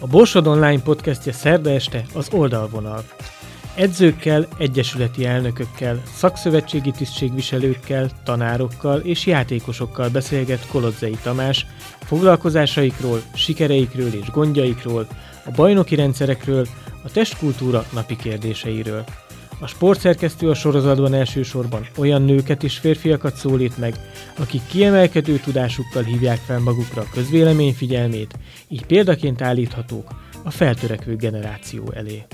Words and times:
A 0.00 0.06
Borsod 0.06 0.46
Online 0.46 0.82
podcastje 0.82 1.32
szerda 1.32 1.70
este 1.70 2.04
az 2.14 2.28
oldalvonal. 2.32 3.04
Edzőkkel, 3.74 4.46
egyesületi 4.58 5.24
elnökökkel, 5.24 6.02
szakszövetségi 6.14 6.90
tisztségviselőkkel, 6.90 8.10
tanárokkal 8.24 9.00
és 9.00 9.26
játékosokkal 9.26 10.08
beszélget 10.08 10.66
Kolodzei 10.66 11.18
Tamás 11.22 11.66
foglalkozásaikról, 12.00 13.22
sikereikről 13.34 14.14
és 14.14 14.30
gondjaikról, 14.30 15.06
a 15.44 15.50
bajnoki 15.50 15.94
rendszerekről, 15.94 16.66
a 17.04 17.10
testkultúra 17.10 17.84
napi 17.92 18.16
kérdéseiről. 18.16 19.04
A 19.60 19.66
sportszerkesztő 19.66 20.50
a 20.50 20.54
sorozatban 20.54 21.14
elsősorban 21.14 21.86
olyan 21.96 22.22
nőket 22.22 22.62
és 22.62 22.78
férfiakat 22.78 23.36
szólít 23.36 23.78
meg, 23.78 23.94
akik 24.38 24.66
kiemelkedő 24.66 25.38
tudásukkal 25.38 26.02
hívják 26.02 26.38
fel 26.38 26.58
magukra 26.58 27.02
a 27.02 27.08
közvélemény 27.12 27.74
figyelmét, 27.74 28.38
így 28.68 28.86
példaként 28.86 29.42
állíthatók 29.42 30.10
a 30.44 30.50
feltörekvő 30.50 31.16
generáció 31.16 31.92
elé. 31.94 32.24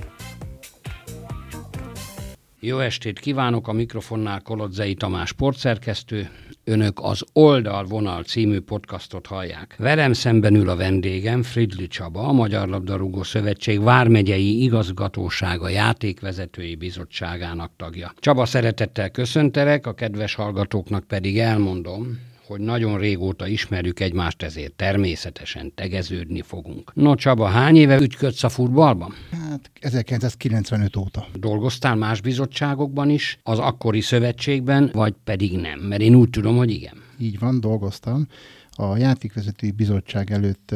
Jó 2.66 2.78
estét 2.78 3.18
kívánok, 3.18 3.68
a 3.68 3.72
mikrofonnál 3.72 4.40
Kolodzei 4.40 4.94
Tamás 4.94 5.28
sportszerkesztő. 5.28 6.30
Önök 6.64 6.98
az 7.02 7.24
Oldalvonal 7.32 8.22
című 8.22 8.60
podcastot 8.60 9.26
hallják. 9.26 9.74
Velem 9.78 10.12
szemben 10.12 10.54
ül 10.54 10.68
a 10.68 10.76
vendégem 10.76 11.42
Fridli 11.42 11.86
Csaba, 11.86 12.28
a 12.28 12.32
Magyar 12.32 12.68
Labdarúgó 12.68 13.22
Szövetség 13.22 13.82
Vármegyei 13.82 14.62
Igazgatósága 14.62 15.68
Játékvezetői 15.68 16.74
Bizottságának 16.74 17.72
tagja. 17.76 18.12
Csaba, 18.18 18.44
szeretettel 18.44 19.10
köszöntelek, 19.10 19.86
a 19.86 19.94
kedves 19.94 20.34
hallgatóknak 20.34 21.04
pedig 21.04 21.38
elmondom, 21.38 22.18
hogy 22.46 22.60
nagyon 22.60 22.98
régóta 22.98 23.46
ismerjük 23.46 24.00
egymást, 24.00 24.42
ezért 24.42 24.72
természetesen 24.72 25.72
tegeződni 25.74 26.42
fogunk. 26.42 26.94
No 26.94 27.14
Csaba, 27.14 27.46
hány 27.46 27.76
éve 27.76 28.00
ügyködsz 28.00 28.44
a 28.44 28.48
futballban? 28.48 29.14
Hát 29.30 29.70
1995 29.80 30.96
óta. 30.96 31.26
Dolgoztál 31.34 31.94
más 31.94 32.20
bizottságokban 32.20 33.10
is, 33.10 33.38
az 33.42 33.58
akkori 33.58 34.00
szövetségben, 34.00 34.90
vagy 34.92 35.14
pedig 35.24 35.56
nem? 35.56 35.78
Mert 35.78 36.02
én 36.02 36.14
úgy 36.14 36.30
tudom, 36.30 36.56
hogy 36.56 36.70
igen. 36.70 37.02
Így 37.18 37.38
van, 37.38 37.60
dolgoztam. 37.60 38.26
A 38.70 38.96
játékvezetői 38.96 39.70
bizottság 39.70 40.30
előtt 40.30 40.74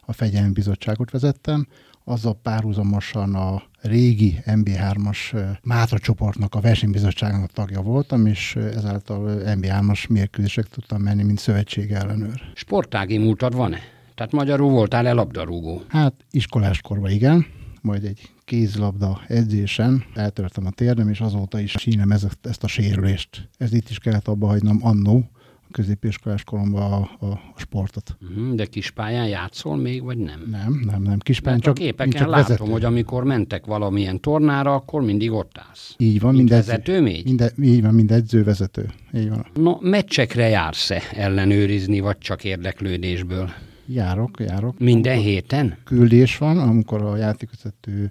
a 0.00 0.12
fegyelmi 0.12 0.52
bizottságot 0.52 1.10
vezettem, 1.10 1.66
azzal 2.10 2.38
párhuzamosan 2.42 3.34
a 3.34 3.62
régi 3.80 4.38
MB3-as 4.46 5.46
Mátra 5.62 5.98
csoportnak 5.98 6.54
a 6.54 6.60
versenybizottságának 6.60 7.52
tagja 7.52 7.80
voltam, 7.80 8.26
és 8.26 8.56
ezáltal 8.56 9.42
MB3-as 9.44 10.08
mérkőzések 10.08 10.68
tudtam 10.68 11.02
menni, 11.02 11.22
mint 11.22 11.38
szövetség 11.38 11.90
ellenőr. 11.90 12.42
Sportági 12.54 13.18
múltad 13.18 13.54
van-e? 13.54 13.78
Tehát 14.14 14.32
magyarul 14.32 14.70
voltál-e 14.70 15.12
labdarúgó? 15.12 15.82
Hát 15.88 16.14
iskoláskorban 16.30 17.10
igen, 17.10 17.46
majd 17.82 18.04
egy 18.04 18.30
kézlabda 18.44 19.20
edzésen 19.28 20.04
eltörtem 20.14 20.66
a 20.66 20.70
térdem, 20.70 21.08
és 21.08 21.20
azóta 21.20 21.60
is 21.60 21.74
sínem 21.78 22.10
ezt, 22.10 22.38
ezt 22.42 22.64
a 22.64 22.68
sérülést. 22.68 23.48
Ez 23.58 23.72
itt 23.72 23.88
is 23.88 23.98
kellett 23.98 24.28
abba 24.28 24.46
hagynom 24.46 24.78
annó, 24.82 25.30
középiskolás 25.72 26.44
koromban 26.44 26.92
a, 26.92 27.26
a 27.26 27.40
sportot. 27.56 28.16
Mhm, 28.18 28.54
de 28.54 28.66
kispályán 28.66 29.28
játszol 29.28 29.76
még, 29.76 30.02
vagy 30.02 30.18
nem? 30.18 30.48
Nem, 30.50 30.82
nem, 30.86 31.02
nem. 31.02 31.18
Kispályán 31.18 31.60
csak, 31.60 31.76
a 31.76 31.80
képeken 31.80 32.10
csak 32.10 32.28
látom, 32.28 32.46
vezető. 32.46 32.70
hogy 32.70 32.84
amikor 32.84 33.24
mentek 33.24 33.66
valamilyen 33.66 34.20
tornára, 34.20 34.74
akkor 34.74 35.02
mindig 35.02 35.32
ott 35.32 35.58
állsz. 35.68 35.94
Így 35.98 36.20
van, 36.20 36.34
mind 36.34 36.48
vezető 36.48 37.00
még? 37.00 37.24
Mind, 37.24 37.52
így 37.62 37.82
van, 37.82 37.94
mind 37.94 38.10
edzővezető. 38.10 38.90
Így 39.14 39.28
van. 39.28 39.46
No, 39.54 39.76
meccsekre 39.80 40.48
jársz-e 40.48 41.02
ellenőrizni, 41.12 42.00
vagy 42.00 42.18
csak 42.18 42.44
érdeklődésből? 42.44 43.50
Járok, 43.86 44.40
járok. 44.40 44.78
Minden 44.78 45.18
amikor 45.18 45.18
héten? 45.18 45.76
Küldés 45.84 46.38
van, 46.38 46.58
amikor 46.58 47.02
a 47.02 47.16
játékvezető 47.16 48.10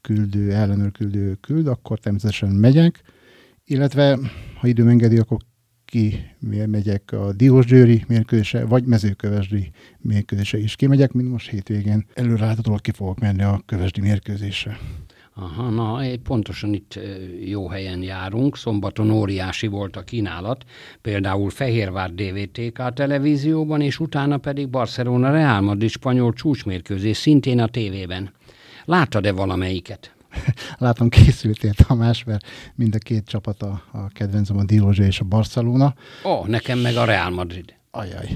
küldő, 0.00 0.52
ellenőr 0.52 0.92
küldő 0.92 1.34
küld, 1.40 1.66
akkor 1.66 1.98
természetesen 1.98 2.48
megyek, 2.48 3.02
illetve 3.64 4.18
ha 4.60 4.66
időm 4.66 4.88
engedi, 4.88 5.18
akkor 5.18 5.38
ki 5.88 6.24
megyek 6.66 7.12
a 7.12 7.32
Diósgyőri 7.32 8.04
mérkőzése, 8.08 8.64
vagy 8.64 8.84
mezőkövesdi 8.84 9.70
mérkőzése 9.98 10.58
is 10.58 10.76
kimegyek, 10.76 11.12
mint 11.12 11.30
most 11.30 11.50
hétvégén. 11.50 12.06
Előreláthatólag 12.14 12.80
ki 12.80 12.90
fogok 12.90 13.18
menni 13.18 13.42
a 13.42 13.62
kövesdi 13.66 14.00
mérkőzésre. 14.00 14.78
Aha, 15.34 15.70
na, 15.70 16.00
pontosan 16.22 16.72
itt 16.72 16.98
jó 17.44 17.68
helyen 17.68 18.02
járunk. 18.02 18.56
Szombaton 18.56 19.10
óriási 19.10 19.66
volt 19.66 19.96
a 19.96 20.02
kínálat, 20.02 20.64
például 21.00 21.50
Fehérvár 21.50 22.14
DVTK 22.14 22.92
televízióban, 22.94 23.80
és 23.80 24.00
utána 24.00 24.38
pedig 24.38 24.68
Barcelona 24.68 25.30
Real 25.30 25.60
Madrid 25.60 25.90
spanyol 25.90 26.32
csúcsmérkőzés 26.32 27.16
szintén 27.16 27.60
a 27.60 27.66
tévében. 27.66 28.30
Láttad-e 28.84 29.32
valamelyiket? 29.32 30.17
látom 30.78 31.08
készültél 31.08 31.72
Tamás, 31.72 32.24
mert 32.24 32.46
mind 32.74 32.94
a 32.94 32.98
két 32.98 33.24
csapat 33.26 33.62
a, 33.62 33.82
a 33.92 34.08
kedvencem, 34.08 34.56
a 34.56 34.64
Diózsa 34.64 35.02
és 35.02 35.20
a 35.20 35.24
Barcelona. 35.24 35.94
Ó, 36.24 36.30
oh, 36.30 36.46
nekem 36.46 36.78
meg 36.78 36.96
a 36.96 37.04
Real 37.04 37.30
Madrid. 37.30 37.74
Ajaj. 37.90 38.30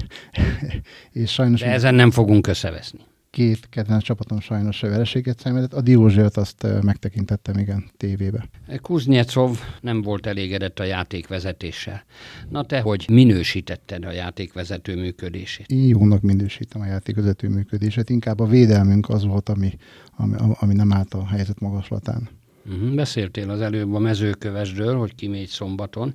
és 1.11 1.31
sajnos... 1.31 1.59
De 1.59 1.71
ezen 1.71 1.95
nem 1.95 2.11
fogunk 2.11 2.47
összeveszni 2.47 2.99
két 3.33 3.69
kedvenc 3.69 4.03
csapatom 4.03 4.39
sajnos 4.39 4.81
vereséget 4.81 5.39
szenvedett. 5.39 5.73
A 5.73 5.81
Diózsért 5.81 6.37
azt 6.37 6.67
megtekintettem, 6.81 7.57
igen, 7.57 7.89
tévébe. 7.97 8.49
Kuznyecov 8.81 9.59
nem 9.81 10.01
volt 10.01 10.25
elégedett 10.25 10.79
a 10.79 10.83
játékvezetéssel. 10.83 12.03
Na 12.49 12.65
te, 12.65 12.79
hogy 12.79 13.05
minősítetted 13.11 14.05
a 14.05 14.11
játékvezető 14.11 14.95
működését? 14.95 15.65
Én 15.67 15.87
jónak 15.87 16.21
minősítem 16.21 16.81
a 16.81 16.85
játékvezető 16.85 17.49
működését. 17.49 18.09
Inkább 18.09 18.39
a 18.39 18.45
védelmünk 18.45 19.09
az 19.09 19.25
volt, 19.25 19.49
ami, 19.49 19.77
ami, 20.15 20.35
ami 20.59 20.73
nem 20.73 20.93
állt 20.93 21.13
a 21.13 21.27
helyzet 21.27 21.59
magaslatán. 21.59 22.29
Uh-huh. 22.65 22.95
Beszéltél 22.95 23.49
az 23.49 23.61
előbb 23.61 23.93
a 23.93 23.99
mezőkövesről, 23.99 24.97
hogy 24.97 25.15
kimégy 25.15 25.47
szombaton. 25.47 26.13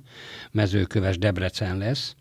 Mezőköves 0.51 1.17
Debrecen 1.17 1.77
lesz. 1.77 2.15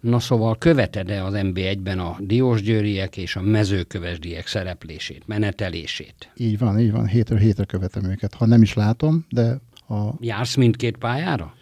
Na 0.00 0.18
szóval 0.18 0.58
követed-e 0.58 1.24
az 1.24 1.34
MB1-ben 1.36 1.98
a 1.98 2.16
diósgyőriek 2.20 3.16
és 3.16 3.36
a 3.36 3.40
mezőkövesdiek 3.40 4.46
szereplését, 4.46 5.26
menetelését? 5.26 6.30
Így 6.36 6.58
van, 6.58 6.80
így 6.80 6.92
van. 6.92 7.06
Hétről 7.06 7.38
hétre 7.38 7.64
követem 7.64 8.04
őket. 8.04 8.34
Ha 8.34 8.46
nem 8.46 8.62
is 8.62 8.74
látom, 8.74 9.26
de 9.30 9.60
a... 9.88 10.14
Jársz 10.20 10.54
mindkét 10.54 10.96
pályára? 10.96 11.54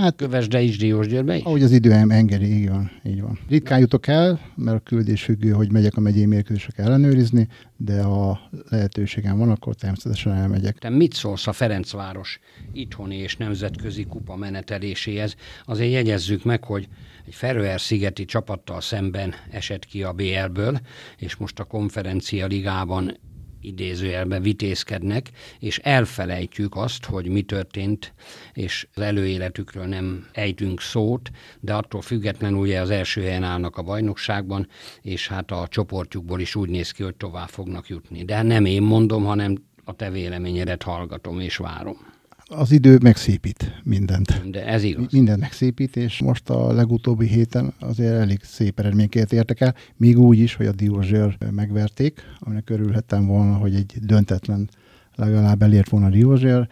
Hát, 0.00 0.16
Kövesde 0.16 0.60
is, 0.60 0.78
Diósgyőrbe 0.78 1.36
is? 1.36 1.42
Ahogy 1.42 1.62
az 1.62 1.72
idő 1.72 1.92
engedi, 1.92 2.44
így 2.44 2.68
van, 2.68 2.90
így 3.04 3.20
van. 3.20 3.38
Ritkán 3.48 3.78
jutok 3.78 4.06
el, 4.06 4.40
mert 4.54 4.76
a 4.76 4.80
küldés 4.80 5.22
függő, 5.22 5.50
hogy 5.50 5.72
megyek 5.72 5.96
a 5.96 6.00
megyei 6.00 6.26
mérkőzések 6.26 6.78
ellenőrizni, 6.78 7.48
de 7.76 8.02
ha 8.02 8.40
lehetőségem 8.68 9.38
van, 9.38 9.50
akkor 9.50 9.74
természetesen 9.74 10.32
elmegyek. 10.32 10.78
Te 10.78 10.88
mit 10.88 11.12
szólsz 11.12 11.46
a 11.46 11.52
Ferencváros 11.52 12.40
itthoni 12.72 13.16
és 13.16 13.36
nemzetközi 13.36 14.04
kupa 14.04 14.36
meneteléséhez? 14.36 15.34
Azért 15.64 15.92
jegyezzük 15.92 16.44
meg, 16.44 16.64
hogy 16.64 16.88
egy 17.26 17.34
Feröer-szigeti 17.34 18.24
csapattal 18.24 18.80
szemben 18.80 19.34
esett 19.50 19.84
ki 19.84 20.02
a 20.02 20.12
BL-ből, 20.12 20.80
és 21.18 21.36
most 21.36 21.60
a 21.60 21.64
konferencia 21.64 22.46
ligában 22.46 23.16
idézőjelben 23.64 24.42
vitézkednek, 24.42 25.30
és 25.58 25.78
elfelejtjük 25.78 26.76
azt, 26.76 27.04
hogy 27.04 27.28
mi 27.28 27.42
történt, 27.42 28.12
és 28.52 28.86
az 28.94 29.02
előéletükről 29.02 29.84
nem 29.86 30.28
ejtünk 30.32 30.80
szót, 30.80 31.30
de 31.60 31.74
attól 31.74 32.02
függetlenül 32.02 32.58
ugye 32.58 32.80
az 32.80 32.90
első 32.90 33.22
helyen 33.22 33.42
állnak 33.42 33.76
a 33.76 33.82
bajnokságban, 33.82 34.68
és 35.02 35.28
hát 35.28 35.50
a 35.50 35.66
csoportjukból 35.68 36.40
is 36.40 36.54
úgy 36.54 36.68
néz 36.68 36.90
ki, 36.90 37.02
hogy 37.02 37.16
tovább 37.16 37.48
fognak 37.48 37.88
jutni. 37.88 38.24
De 38.24 38.42
nem 38.42 38.64
én 38.64 38.82
mondom, 38.82 39.24
hanem 39.24 39.54
a 39.84 39.92
te 39.92 40.10
véleményedet 40.10 40.82
hallgatom 40.82 41.40
és 41.40 41.56
várom 41.56 42.13
az 42.46 42.70
idő 42.70 42.98
megszépít 43.02 43.80
mindent. 43.84 44.50
De 44.50 44.66
ez 44.66 44.82
igaz. 44.82 45.12
Mindent 45.12 45.40
megszépít, 45.40 45.96
és 45.96 46.20
most 46.20 46.50
a 46.50 46.72
legutóbbi 46.72 47.26
héten 47.26 47.74
azért 47.78 48.14
elég 48.14 48.42
szép 48.42 48.78
eredményeket 48.78 49.32
értek 49.32 49.60
el, 49.60 49.74
még 49.96 50.18
úgy 50.18 50.38
is, 50.38 50.54
hogy 50.54 50.66
a 50.66 50.72
Diózsér 50.72 51.36
megverték, 51.50 52.22
aminek 52.38 52.70
örülhettem 52.70 53.26
volna, 53.26 53.56
hogy 53.56 53.74
egy 53.74 53.94
döntetlen 54.00 54.68
legalább 55.14 55.62
elért 55.62 55.88
volna 55.88 56.06
a 56.06 56.10
Diózsér, 56.10 56.68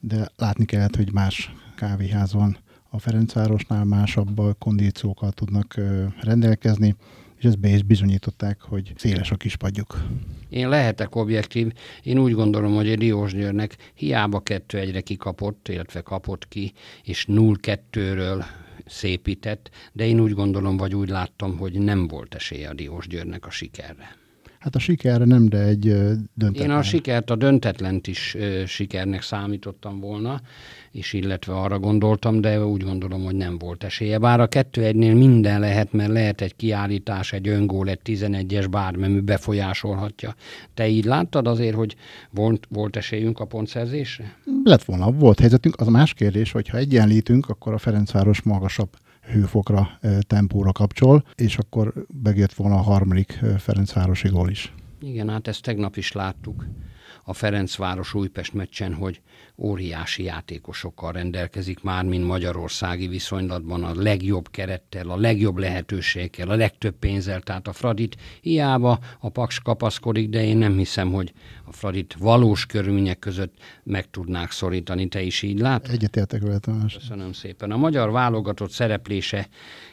de 0.00 0.28
látni 0.36 0.64
kellett, 0.64 0.96
hogy 0.96 1.12
más 1.12 1.54
kávéház 1.76 2.32
van 2.32 2.56
a 2.90 2.98
Ferencvárosnál, 2.98 3.84
másabb 3.84 4.40
kondíciókkal 4.58 5.32
tudnak 5.32 5.80
rendelkezni, 6.20 6.96
és 7.38 7.44
ezt 7.44 7.58
be 7.58 7.68
is 7.68 7.82
bizonyították, 7.82 8.60
hogy 8.60 8.92
széles 8.96 9.30
a 9.30 9.36
kispadjuk. 9.36 10.04
Én 10.52 10.68
lehetek 10.68 11.14
objektív, 11.14 11.72
én 12.02 12.18
úgy 12.18 12.32
gondolom, 12.32 12.74
hogy 12.74 12.90
a 12.90 12.96
Diós 12.96 13.32
Győrnek 13.32 13.76
hiába 13.94 14.40
kettő 14.40 14.78
egyre 14.78 15.00
kikapott, 15.00 15.68
illetve 15.68 16.00
kapott 16.00 16.48
ki, 16.48 16.72
és 17.04 17.26
0-2-ről 17.28 18.44
szépített, 18.86 19.70
de 19.92 20.06
én 20.06 20.20
úgy 20.20 20.32
gondolom, 20.32 20.76
vagy 20.76 20.94
úgy 20.94 21.08
láttam, 21.08 21.58
hogy 21.58 21.78
nem 21.78 22.06
volt 22.08 22.34
esélye 22.34 22.68
a 22.68 22.74
Diós 22.74 23.06
Győrnek 23.06 23.46
a 23.46 23.50
sikerre. 23.50 24.21
Hát 24.62 24.74
a 24.74 24.78
sikerre 24.78 25.24
nem, 25.24 25.48
de 25.48 25.58
egy 25.58 25.80
döntetlen. 26.34 26.70
Én 26.70 26.76
a 26.76 26.82
sikert, 26.82 27.30
a 27.30 27.36
döntetlent 27.36 28.06
is 28.06 28.36
sikernek 28.66 29.22
számítottam 29.22 30.00
volna, 30.00 30.40
és 30.90 31.12
illetve 31.12 31.54
arra 31.54 31.78
gondoltam, 31.78 32.40
de 32.40 32.64
úgy 32.64 32.82
gondolom, 32.82 33.24
hogy 33.24 33.34
nem 33.34 33.58
volt 33.58 33.84
esélye. 33.84 34.18
Bár 34.18 34.40
a 34.40 34.46
kettő 34.46 34.84
egynél 34.84 35.14
minden 35.14 35.60
lehet, 35.60 35.92
mert 35.92 36.10
lehet 36.10 36.40
egy 36.40 36.56
kiállítás, 36.56 37.32
egy 37.32 37.48
öngól, 37.48 37.88
egy 37.88 38.00
11-es 38.04 38.66
bármemű 38.70 39.20
befolyásolhatja. 39.20 40.34
Te 40.74 40.88
így 40.88 41.04
láttad 41.04 41.46
azért, 41.46 41.74
hogy 41.74 41.96
volt, 42.30 42.66
volt 42.68 42.96
esélyünk 42.96 43.40
a 43.40 43.44
pontszerzésre? 43.44 44.36
Lett 44.64 44.84
volna, 44.84 45.10
volt 45.10 45.38
helyzetünk. 45.38 45.80
Az 45.80 45.86
a 45.86 45.90
más 45.90 46.14
kérdés, 46.14 46.52
hogy 46.52 46.68
ha 46.68 46.78
egyenlítünk, 46.78 47.48
akkor 47.48 47.72
a 47.72 47.78
Ferencváros 47.78 48.42
magasabb 48.42 48.88
hőfokra, 49.22 49.98
tempóra 50.20 50.72
kapcsol, 50.72 51.24
és 51.34 51.58
akkor 51.58 51.92
begért 52.08 52.54
volna 52.54 52.74
a 52.74 52.82
harmadik 52.82 53.40
Ferencvárosi 53.58 54.28
gól 54.28 54.50
is. 54.50 54.74
Igen, 55.00 55.28
hát 55.28 55.48
ezt 55.48 55.62
tegnap 55.62 55.96
is 55.96 56.12
láttuk 56.12 56.66
a 57.24 57.32
Ferencváros 57.32 58.14
Újpest 58.14 58.52
meccsen, 58.52 58.94
hogy 58.94 59.20
óriási 59.56 60.22
játékosokkal 60.22 61.12
rendelkezik 61.12 61.82
már, 61.82 62.04
mint 62.04 62.26
magyarországi 62.26 63.06
viszonylatban 63.06 63.84
a 63.84 63.94
legjobb 63.94 64.50
kerettel, 64.50 65.10
a 65.10 65.16
legjobb 65.16 65.56
lehetőséggel, 65.56 66.48
a 66.48 66.54
legtöbb 66.54 66.94
pénzzel, 66.98 67.40
tehát 67.40 67.68
a 67.68 67.72
Fradit 67.72 68.16
hiába 68.40 68.98
a 69.20 69.28
Paks 69.28 69.60
kapaszkodik, 69.60 70.28
de 70.28 70.44
én 70.44 70.56
nem 70.56 70.76
hiszem, 70.76 71.12
hogy 71.12 71.32
a 71.64 71.72
Fradit 71.72 72.14
valós 72.18 72.66
körülmények 72.66 73.18
között 73.18 73.54
meg 73.82 74.10
tudnák 74.10 74.50
szorítani. 74.50 75.08
Te 75.08 75.22
is 75.22 75.42
így 75.42 75.58
látod? 75.58 75.90
Egyetértek 75.90 76.42
vele, 76.42 76.58
Tamás. 76.58 76.94
Köszönöm 76.94 77.32
szépen. 77.32 77.70
A 77.70 77.76
magyar 77.76 78.10
válogatott 78.10 78.70
szereplése 78.70 79.48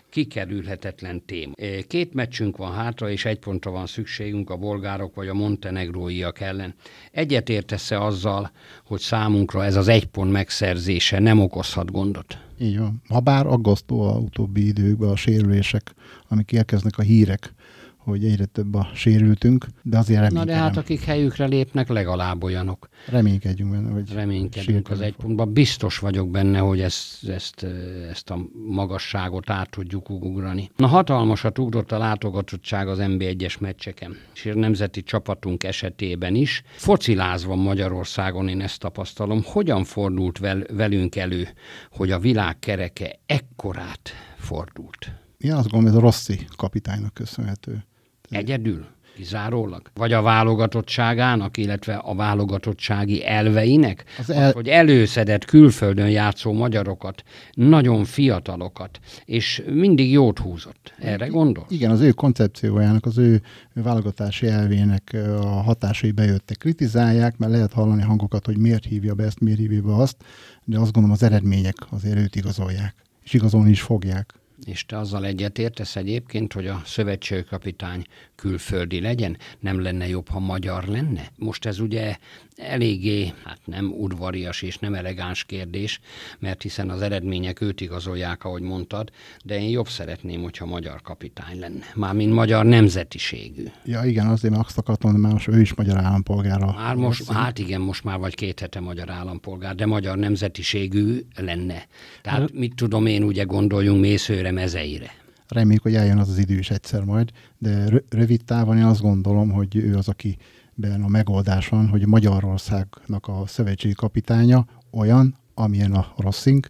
kikerülhetetlen 0.10 1.26
téma. 1.26 1.54
Két 1.88 2.14
meccsünk 2.14 2.58
van 2.58 2.74
hátra, 2.74 3.10
és 3.10 3.26
egy 3.26 3.40
pontra 3.40 3.72
van 3.72 3.88
szükségünk 3.88 4.50
a 4.50 4.58
bolgárok 4.58 5.16
vagy 5.16 5.28
a 5.28 5.34
montenegróiak 5.34 6.40
ellen. 6.40 6.74
Egyet 7.12 7.50
értesz-e 7.50 8.02
azzal, 8.02 8.52
hogy 8.86 9.00
számunkra 9.00 9.66
ez 9.66 9.76
az 9.76 9.88
egy 9.88 10.06
pont 10.06 10.32
megszerzése 10.32 11.20
nem 11.20 11.40
okozhat 11.40 11.92
gondot? 11.92 12.38
Így 12.60 12.80
van. 12.80 13.02
Habár 13.08 13.46
aggasztó 13.46 14.02
a 14.02 14.18
utóbbi 14.18 14.68
időkben 14.68 15.10
a 15.10 15.16
sérülések, 15.16 15.94
amik 16.28 16.52
érkeznek 16.52 16.98
a 16.98 17.02
hírek 17.02 17.54
hogy 18.00 18.26
egyre 18.26 18.46
több 18.46 18.74
a 18.74 18.90
sérültünk, 18.94 19.66
de 19.84 19.98
azért 19.98 20.20
reménykedem. 20.20 20.48
Na 20.48 20.54
de 20.54 20.60
hát 20.60 20.78
akik 20.78 21.02
helyükre 21.02 21.46
lépnek, 21.46 21.88
legalább 21.88 22.44
olyanok. 22.44 22.90
Reménykedjünk 23.08 23.72
benne, 23.72 23.92
hogy 23.92 24.14
Reménykedünk 24.14 24.90
az 24.90 25.02
egy 25.02 25.16
pontban. 25.16 25.54
Biztos 25.54 25.98
vagyok 25.98 26.30
benne, 26.30 26.60
hogy 26.60 26.82
ezt, 26.82 27.30
ezt, 27.30 27.66
ezt 28.10 28.30
a 28.30 28.40
magasságot 28.68 29.50
át 29.50 29.70
tudjuk 29.70 30.10
ugrani. 30.10 30.72
Na 30.76 30.88
hatalmasat 30.88 31.60
ugrott 31.60 31.92
a 31.92 31.98
látogatottság 31.98 32.88
az 32.88 32.98
NB1-es 33.02 33.60
meccseken. 33.60 34.18
És 34.36 34.46
a 34.46 34.56
nemzeti 34.56 35.04
csapatunk 35.04 35.64
esetében 35.64 36.36
is. 36.36 36.64
Fociláz 36.76 37.46
van 37.46 37.58
Magyarországon, 37.58 38.48
én 38.48 38.62
ezt 38.62 38.80
tapasztalom. 38.80 39.42
Hogyan 39.44 39.84
fordult 39.84 40.38
vel, 40.38 40.64
velünk 40.74 41.16
elő, 41.16 41.48
hogy 41.92 42.12
a 42.12 42.20
világ 42.20 42.60
kereke 42.60 43.20
ekkorát 43.26 44.10
fordult? 44.38 45.12
Én 45.38 45.54
azt 45.54 45.70
gondolom, 45.70 45.88
ez 45.88 46.02
a 46.02 46.06
Rossi 46.06 46.48
kapitánynak 46.56 47.14
köszönhető. 47.14 47.84
Egyedül? 48.30 48.86
Kizárólag? 49.16 49.82
Vagy 49.94 50.14
a 50.14 50.22
válogatottságának, 50.22 51.58
illetve 51.58 51.96
a 51.96 52.16
válogatottsági 52.16 53.26
elveinek? 53.26 54.06
Az, 54.20 54.30
el... 54.30 54.48
az 54.48 54.54
hogy 54.54 54.68
előszedett 54.68 55.46
külföldön 55.46 56.10
játszó 56.10 56.54
magyarokat, 56.54 57.24
nagyon 57.54 58.06
fiatalokat, 58.06 59.00
és 59.26 59.64
mindig 59.68 60.12
jót 60.12 60.40
húzott. 60.40 60.94
Erre 61.00 61.28
gondol? 61.28 61.66
Igen, 61.70 61.92
az 61.92 62.00
ő 62.02 62.12
koncepciójának, 62.12 63.06
az 63.06 63.18
ő 63.18 63.42
válogatási 63.74 64.48
elvének 64.48 65.16
a 65.42 65.46
hatásai 65.46 66.12
bejöttek. 66.12 66.58
Kritizálják, 66.58 67.38
mert 67.38 67.52
lehet 67.52 67.74
hallani 67.74 68.02
hangokat, 68.02 68.46
hogy 68.46 68.58
miért 68.58 68.86
hívja 68.86 69.14
be 69.14 69.24
ezt, 69.24 69.40
miért 69.40 69.60
hívja 69.60 69.82
be 69.82 69.96
azt, 69.96 70.16
de 70.64 70.80
azt 70.80 70.92
gondolom 70.92 71.12
az 71.12 71.24
eredmények 71.24 71.76
azért 71.90 72.18
őt 72.18 72.36
igazolják, 72.36 72.96
és 73.24 73.34
igazolni 73.34 73.70
is 73.70 73.82
fogják 73.82 74.34
és 74.66 74.86
te 74.86 74.98
azzal 74.98 75.26
egyetértesz 75.26 75.96
egyébként, 75.96 76.54
hogy 76.54 76.68
a 76.68 76.82
szövetségkapitány 76.86 78.04
külföldi 78.36 79.02
legyen? 79.02 79.38
Nem 79.60 79.82
lenne 79.82 80.08
jobb, 80.08 80.28
ha 80.28 80.40
magyar 80.40 80.84
lenne? 80.84 81.32
Most 81.36 81.66
ez 81.66 81.80
ugye 81.80 82.18
eléggé, 82.60 83.34
hát 83.44 83.60
nem 83.66 83.94
udvarias 83.98 84.62
és 84.62 84.78
nem 84.78 84.94
elegáns 84.94 85.44
kérdés, 85.44 86.00
mert 86.40 86.62
hiszen 86.62 86.90
az 86.90 87.02
eredmények 87.02 87.62
őt 87.62 87.82
igazolják, 87.82 88.44
ahogy 88.44 88.62
mondtad, 88.62 89.12
de 89.44 89.60
én 89.60 89.70
jobb 89.70 89.88
szeretném, 89.88 90.42
hogyha 90.42 90.66
magyar 90.66 91.02
kapitány 91.02 91.60
lenne. 91.60 91.86
Mármint 91.96 92.34
magyar 92.34 92.66
nemzetiségű. 92.66 93.64
Ja 93.86 94.04
igen, 94.04 94.28
azért 94.28 94.56
azt 94.58 94.78
akartam, 94.78 95.12
hogy 95.12 95.32
most 95.32 95.48
ő 95.48 95.62
is 95.62 95.74
magyar 95.74 95.98
állampolgára. 95.98 96.74
Már 96.74 96.96
most, 96.96 97.32
hát 97.32 97.60
igen, 97.60 97.82
most 97.82 98.04
már 98.04 98.20
vagy 98.20 98.36
két 98.36 98.60
hete 98.60 98.80
magyar 98.80 99.10
állampolgár, 99.10 99.76
de 99.76 99.86
magyar 99.86 100.18
nemzetiségű 100.18 101.26
lenne. 101.36 101.88
Tehát 102.22 102.40
hát, 102.40 102.54
mit 102.54 102.76
tudom 102.76 103.06
én, 103.06 103.24
ugye 103.24 103.44
gondoljunk 103.44 104.02
mészőre, 104.02 104.52
mezeire. 104.52 105.18
Reméljük, 105.48 105.82
hogy 105.82 105.96
eljön 105.96 106.18
az 106.18 106.30
az 106.30 106.38
idő 106.38 106.58
is 106.58 106.70
egyszer 106.70 107.04
majd, 107.04 107.30
de 107.58 107.86
rövid 108.10 108.44
távon 108.44 108.78
én 108.78 108.84
azt 108.84 109.02
gondolom, 109.02 109.50
hogy 109.50 109.76
ő 109.76 109.96
az, 109.96 110.08
aki 110.08 110.38
ben 110.80 111.04
a 111.04 111.08
megoldás 111.08 111.68
van, 111.68 111.88
hogy 111.88 112.08
Magyarországnak 112.08 113.28
a 113.28 113.44
szövetségi 113.48 113.94
kapitánya 113.94 114.66
olyan, 114.92 115.36
amilyen 115.54 115.92
a 115.92 116.14
Rossink, 116.18 116.70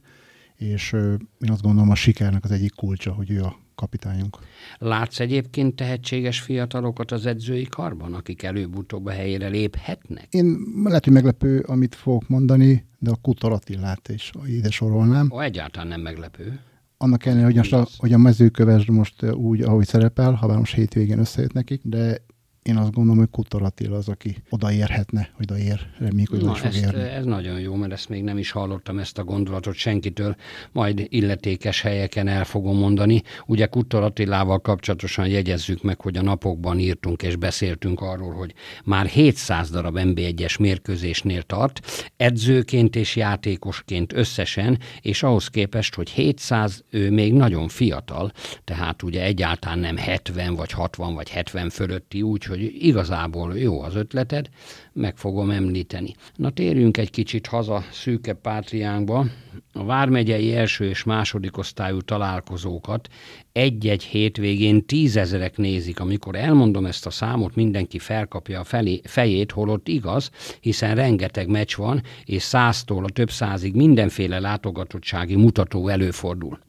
és 0.56 0.91
én 1.39 1.51
azt 1.51 1.61
gondolom 1.61 1.89
a 1.89 1.95
sikernek 1.95 2.44
az 2.44 2.51
egyik 2.51 2.75
kulcsa, 2.75 3.11
hogy 3.11 3.31
ő 3.31 3.41
a 3.41 3.56
kapitányunk. 3.75 4.38
Látsz 4.77 5.19
egyébként 5.19 5.75
tehetséges 5.75 6.39
fiatalokat 6.39 7.11
az 7.11 7.25
edzői 7.25 7.63
karban, 7.63 8.13
akik 8.13 8.44
előbb-utóbb 8.44 9.06
a 9.06 9.11
helyére 9.11 9.47
léphetnek? 9.47 10.27
Én 10.29 10.57
lehet, 10.83 11.03
hogy 11.03 11.13
meglepő, 11.13 11.59
amit 11.59 11.95
fogok 11.95 12.27
mondani, 12.27 12.85
de 13.00 13.09
a 13.09 13.17
Kutor 13.21 13.51
Attilát 13.51 14.09
is 14.09 14.31
ide 14.45 14.69
sorolnám. 14.69 15.31
Ó, 15.31 15.39
egyáltalán 15.39 15.88
nem 15.88 16.01
meglepő. 16.01 16.59
Annak 16.97 17.25
ellenére, 17.25 17.45
hogy, 17.45 17.56
most 17.56 17.73
a, 17.73 17.88
hogy 17.97 18.13
a 18.13 18.17
mezőköves 18.17 18.85
most 18.85 19.23
úgy, 19.23 19.61
ahogy 19.61 19.85
szerepel, 19.85 20.33
ha 20.33 20.57
most 20.57 20.73
hétvégén 20.73 21.19
összejött 21.19 21.53
nekik, 21.53 21.81
de 21.83 22.21
én 22.69 22.77
azt 22.77 22.92
gondolom, 22.92 23.19
hogy 23.19 23.30
Kutor 23.30 23.63
Attila 23.63 23.98
az, 23.98 24.07
aki 24.07 24.36
odaérhetne, 24.50 25.30
hogy 25.33 25.45
odaér, 25.51 25.80
reméljük, 25.98 26.30
hogy 26.30 26.42
Na, 26.42 26.54
fog 26.54 26.68
ezt, 26.68 26.83
érni. 26.83 27.01
Ez 27.01 27.25
nagyon 27.25 27.60
jó, 27.60 27.75
mert 27.75 27.92
ezt 27.92 28.10
még 28.10 28.24
nem 28.24 28.38
is 28.38 28.51
hallottam, 28.51 29.00
ezt 29.00 29.18
a 29.18 29.24
gondolatot 29.24 29.74
senkitől, 29.74 30.36
majd 30.71 31.06
illetékes 31.10 31.81
helyeken 31.81 32.27
el 32.27 32.45
fogom 32.45 32.77
mondani. 32.77 33.21
Ugye 33.45 33.66
Kutor 33.66 34.04
Attilával 34.04 34.60
kapcsolatosan 34.60 35.27
jegyezzük 35.27 35.83
meg, 35.83 36.01
hogy 36.01 36.18
a 36.18 36.21
napokban 36.21 36.80
írtunk 36.80 37.24
és 37.24 37.36
beszéltünk 37.36 38.01
arról, 38.01 38.33
hogy 38.33 38.54
már 38.83 39.06
700 39.06 39.69
darab 39.69 39.98
NB1-es 40.01 40.60
mérkőzésnél 40.60 41.42
tart, 41.42 42.12
edzőként 42.18 42.95
és 42.95 43.16
játékosként 43.16 44.13
összesen, 44.13 44.80
és 45.01 45.24
ahhoz 45.24 45.48
képest, 45.48 45.95
hogy 45.95 46.10
700, 46.10 46.83
ő 46.89 47.12
még 47.12 47.33
nagyon 47.33 47.68
fiatal, 47.68 48.31
tehát 48.63 49.04
ugye 49.04 49.24
egyáltalán 49.24 49.80
nem 49.80 49.98
70 49.98 50.56
vagy 50.56 50.71
60 50.71 51.14
vagy 51.14 51.30
70 51.30 51.69
fölötti, 51.69 52.21
úgyhogy 52.21 52.58
hogy 52.59 52.83
igazából 52.85 53.57
jó 53.57 53.81
az 53.81 53.95
ötleted, 53.95 54.49
meg 54.94 55.18
fogom 55.18 55.49
említeni. 55.49 56.16
Na 56.35 56.49
térjünk 56.49 56.97
egy 56.97 57.09
kicsit 57.09 57.47
haza 57.47 57.83
szűke 57.92 58.33
pátriánkba. 58.33 59.25
A 59.73 59.83
Vármegyei 59.83 60.56
első 60.56 60.85
és 60.85 61.04
második 61.04 61.57
osztályú 61.57 62.01
találkozókat 62.01 63.07
egy-egy 63.51 64.04
hétvégén 64.04 64.85
tízezerek 64.85 65.57
nézik. 65.57 65.99
Amikor 65.99 66.35
elmondom 66.35 66.85
ezt 66.85 67.06
a 67.06 67.09
számot, 67.09 67.56
mindenki 67.56 67.99
felkapja 67.99 68.59
a 68.59 68.63
felé, 68.63 69.01
fejét, 69.04 69.51
holott 69.51 69.87
igaz, 69.87 70.31
hiszen 70.59 70.95
rengeteg 70.95 71.47
meccs 71.47 71.75
van, 71.75 72.01
és 72.25 72.42
száztól 72.42 73.04
a 73.04 73.09
több 73.09 73.31
százig 73.31 73.75
mindenféle 73.75 74.39
látogatottsági 74.39 75.35
mutató 75.35 75.87
előfordul. 75.87 76.59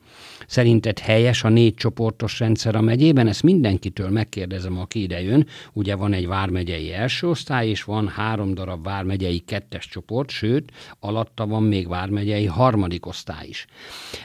Szerinted 0.50 0.98
helyes 0.98 1.44
a 1.44 1.48
négy 1.48 1.74
csoportos 1.74 2.38
rendszer 2.38 2.74
a 2.74 2.80
megyében? 2.80 3.26
Ezt 3.26 3.42
mindenkitől 3.42 4.10
megkérdezem, 4.10 4.78
aki 4.78 5.02
ide 5.02 5.22
jön. 5.22 5.46
Ugye 5.72 5.94
van 5.94 6.12
egy 6.12 6.26
vármegyei 6.26 6.92
első 6.92 7.28
osztály, 7.28 7.68
és 7.68 7.84
van 7.84 8.08
három 8.08 8.54
darab 8.54 8.84
vármegyei 8.84 9.38
kettes 9.38 9.88
csoport, 9.88 10.30
sőt, 10.30 10.72
alatta 11.00 11.46
van 11.46 11.62
még 11.62 11.88
vármegyei 11.88 12.46
harmadik 12.46 13.06
osztály 13.06 13.46
is. 13.46 13.66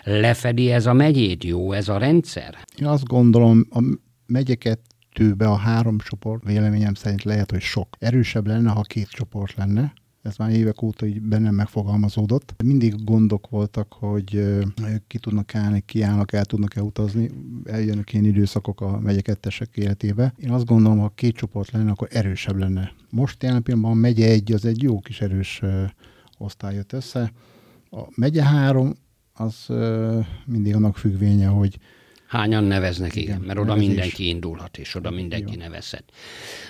Lefedi 0.03 0.71
ez 0.71 0.85
a 0.85 0.93
megyét? 0.93 1.43
Jó 1.43 1.71
ez 1.71 1.89
a 1.89 1.97
rendszer? 1.97 2.57
Én 2.79 2.87
azt 2.87 3.05
gondolom, 3.05 3.67
a 3.69 3.79
megyeket 4.25 4.79
kettőbe 5.15 5.47
a 5.47 5.55
három 5.55 5.97
csoport 5.97 6.43
véleményem 6.43 6.93
szerint 6.93 7.23
lehet, 7.23 7.51
hogy 7.51 7.61
sok. 7.61 7.95
Erősebb 7.99 8.47
lenne, 8.47 8.71
ha 8.71 8.81
két 8.81 9.07
csoport 9.09 9.55
lenne, 9.55 9.93
ez 10.25 10.37
már 10.37 10.49
évek 10.49 10.81
óta 10.81 11.05
így 11.05 11.21
bennem 11.21 11.55
megfogalmazódott. 11.55 12.53
Mindig 12.63 13.03
gondok 13.03 13.49
voltak, 13.49 13.93
hogy 13.93 14.57
ki 15.07 15.17
tudnak 15.17 15.55
állni, 15.55 15.83
kiállnak, 15.85 16.33
el 16.33 16.45
tudnak-e 16.45 16.81
utazni, 16.81 17.29
eljönnek 17.63 18.13
ilyen 18.13 18.25
időszakok 18.25 18.81
a 18.81 18.99
megyekettesek 18.99 19.69
életébe. 19.77 20.33
Én 20.37 20.51
azt 20.51 20.65
gondolom, 20.65 20.99
ha 20.99 21.11
két 21.15 21.35
csoport 21.35 21.71
lenne, 21.71 21.91
akkor 21.91 22.07
erősebb 22.11 22.57
lenne. 22.57 22.91
Most 23.09 23.43
jelen 23.43 23.63
pillanatban 23.63 23.97
a 23.97 23.99
megye 23.99 24.29
egy, 24.29 24.51
az 24.51 24.65
egy 24.65 24.81
jó 24.81 24.99
kis 24.99 25.21
erős 25.21 25.61
osztály 26.37 26.75
jött 26.75 26.93
össze. 26.93 27.31
A 27.89 28.01
megye 28.15 28.43
három, 28.43 28.93
az 29.33 29.65
mindig 30.45 30.75
annak 30.75 30.97
függvénye, 30.97 31.47
hogy 31.47 31.77
Hányan 32.35 32.63
neveznek, 32.63 33.15
igen, 33.15 33.27
igen 33.35 33.41
mert 33.47 33.59
oda 33.59 33.67
nevezés. 33.67 33.87
mindenki 33.87 34.27
indulhat, 34.27 34.77
és 34.77 34.95
oda 34.95 35.11
mindenki 35.11 35.53
Jó. 35.53 35.59
nevezhet. 35.59 36.03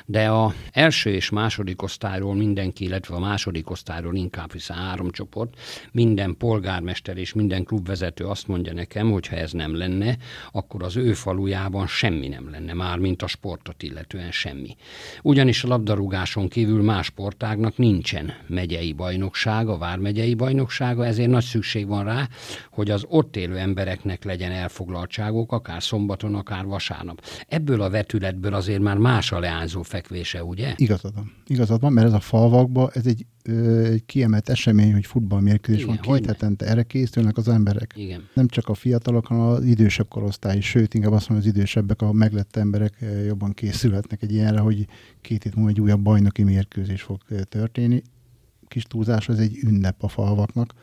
De 0.05 0.29
a 0.29 0.53
első 0.71 1.09
és 1.09 1.29
második 1.29 1.81
osztályról 1.81 2.35
mindenki, 2.35 2.83
illetve 2.83 3.15
a 3.15 3.19
második 3.19 3.69
osztályról 3.69 4.15
inkább, 4.15 4.51
hiszen 4.51 4.77
három 4.77 5.11
csoport, 5.11 5.59
minden 5.91 6.37
polgármester 6.37 7.17
és 7.17 7.33
minden 7.33 7.63
klubvezető 7.63 8.25
azt 8.25 8.47
mondja 8.47 8.73
nekem, 8.73 9.11
hogy 9.11 9.27
ha 9.27 9.35
ez 9.35 9.51
nem 9.51 9.75
lenne, 9.75 10.17
akkor 10.51 10.83
az 10.83 10.95
ő 10.95 11.13
falujában 11.13 11.87
semmi 11.87 12.27
nem 12.27 12.49
lenne 12.49 12.73
már, 12.73 12.97
mint 12.97 13.21
a 13.21 13.27
sportot 13.27 13.83
illetően 13.83 14.31
semmi. 14.31 14.75
Ugyanis 15.21 15.63
a 15.63 15.67
labdarúgáson 15.67 16.47
kívül 16.47 16.83
más 16.83 17.05
sportágnak 17.05 17.77
nincsen 17.77 18.33
megyei 18.47 18.93
bajnoksága, 18.93 19.77
vármegyei 19.77 20.33
bajnoksága, 20.33 21.05
ezért 21.05 21.29
nagy 21.29 21.43
szükség 21.43 21.87
van 21.87 22.03
rá, 22.03 22.27
hogy 22.71 22.91
az 22.91 23.05
ott 23.07 23.35
élő 23.35 23.57
embereknek 23.57 24.23
legyen 24.23 24.51
elfoglaltságok, 24.51 25.51
akár 25.55 25.83
szombaton, 25.83 26.35
akár 26.35 26.65
vasárnap. 26.65 27.23
Ebből 27.47 27.81
a 27.81 27.89
vetületből 27.89 28.53
azért 28.53 28.81
már 28.81 28.97
más 28.97 29.31
a 29.31 29.39
leányzó 29.39 29.81
fekvése, 29.81 30.43
ugye? 30.43 30.73
Igazad 30.77 31.13
van. 31.15 31.31
Igazad 31.47 31.81
van, 31.81 31.93
mert 31.93 32.07
ez 32.07 32.13
a 32.13 32.19
falvakban, 32.19 32.89
ez 32.93 33.05
egy, 33.05 33.25
ö, 33.43 33.83
egy 33.83 34.05
kiemelt 34.05 34.49
esemény, 34.49 34.93
hogy 34.93 35.05
futballmérkőzés 35.05 35.83
van. 35.83 35.99
Két 35.99 36.25
hetente 36.25 36.65
erre 36.65 36.83
készülnek 36.83 37.37
az 37.37 37.47
emberek. 37.47 37.93
Igen. 37.95 38.27
Nem 38.33 38.47
csak 38.47 38.67
a 38.67 38.73
fiatalok, 38.73 39.27
hanem 39.27 39.43
az 39.43 39.63
idősebb 39.63 40.07
korosztály, 40.07 40.59
sőt, 40.59 40.93
inkább 40.93 41.11
azt 41.11 41.29
mondom, 41.29 41.47
az 41.47 41.55
idősebbek, 41.55 42.01
a 42.01 42.11
meglett 42.11 42.55
emberek 42.55 43.05
jobban 43.25 43.53
készülhetnek 43.53 44.21
egy 44.21 44.31
ilyenre, 44.31 44.59
hogy 44.59 44.87
két 45.21 45.43
hét 45.43 45.55
múlva 45.55 45.69
egy 45.69 45.81
újabb 45.81 46.01
bajnoki 46.01 46.43
mérkőzés 46.43 47.01
fog 47.01 47.21
történni. 47.49 48.01
Kis 48.67 48.83
túlzás, 48.83 49.29
ez 49.29 49.39
egy 49.39 49.57
ünnep 49.63 50.03
a 50.03 50.07
falvaknak 50.07 50.73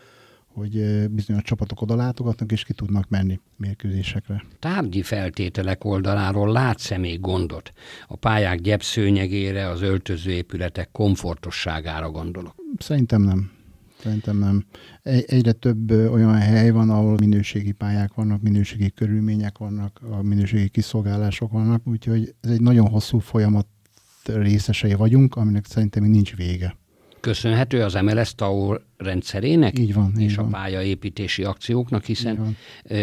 hogy 0.54 1.08
bizonyos 1.10 1.42
csapatok 1.42 1.80
oda 1.80 1.96
látogatnak, 1.96 2.52
és 2.52 2.64
ki 2.64 2.72
tudnak 2.72 3.08
menni 3.08 3.40
mérkőzésekre. 3.56 4.44
Tárgyi 4.58 5.02
feltételek 5.02 5.84
oldaláról 5.84 6.52
látsz-e 6.52 6.98
még 6.98 7.20
gondot? 7.20 7.72
A 8.06 8.16
pályák 8.16 8.60
gyepszőnyegére, 8.60 9.68
az 9.68 9.82
öltözőépületek 9.82 10.88
komfortosságára 10.92 12.10
gondolok. 12.10 12.54
Szerintem 12.78 13.22
nem. 13.22 13.50
Szerintem 14.02 14.38
nem. 14.38 14.64
Egyre 15.02 15.52
több 15.52 15.90
olyan 15.90 16.34
hely 16.34 16.70
van, 16.70 16.90
ahol 16.90 17.16
minőségi 17.20 17.72
pályák 17.72 18.14
vannak, 18.14 18.42
minőségi 18.42 18.90
körülmények 18.90 19.58
vannak, 19.58 20.00
a 20.10 20.22
minőségi 20.22 20.68
kiszolgálások 20.68 21.52
vannak, 21.52 21.86
úgyhogy 21.86 22.34
ez 22.40 22.50
egy 22.50 22.60
nagyon 22.60 22.88
hosszú 22.88 23.18
folyamat 23.18 23.66
részesei 24.24 24.94
vagyunk, 24.94 25.36
aminek 25.36 25.66
szerintem 25.66 26.02
még 26.02 26.10
nincs 26.10 26.36
vége 26.36 26.76
köszönhető 27.22 27.82
az 27.82 27.94
MLS 27.94 28.34
TAO 28.34 28.74
rendszerének 29.02 29.78
így 29.78 29.94
van, 29.94 30.12
és 30.18 30.32
így 30.32 30.38
a 30.38 30.44
pályaépítési 30.44 31.44
akcióknak, 31.44 32.04
hiszen 32.04 32.56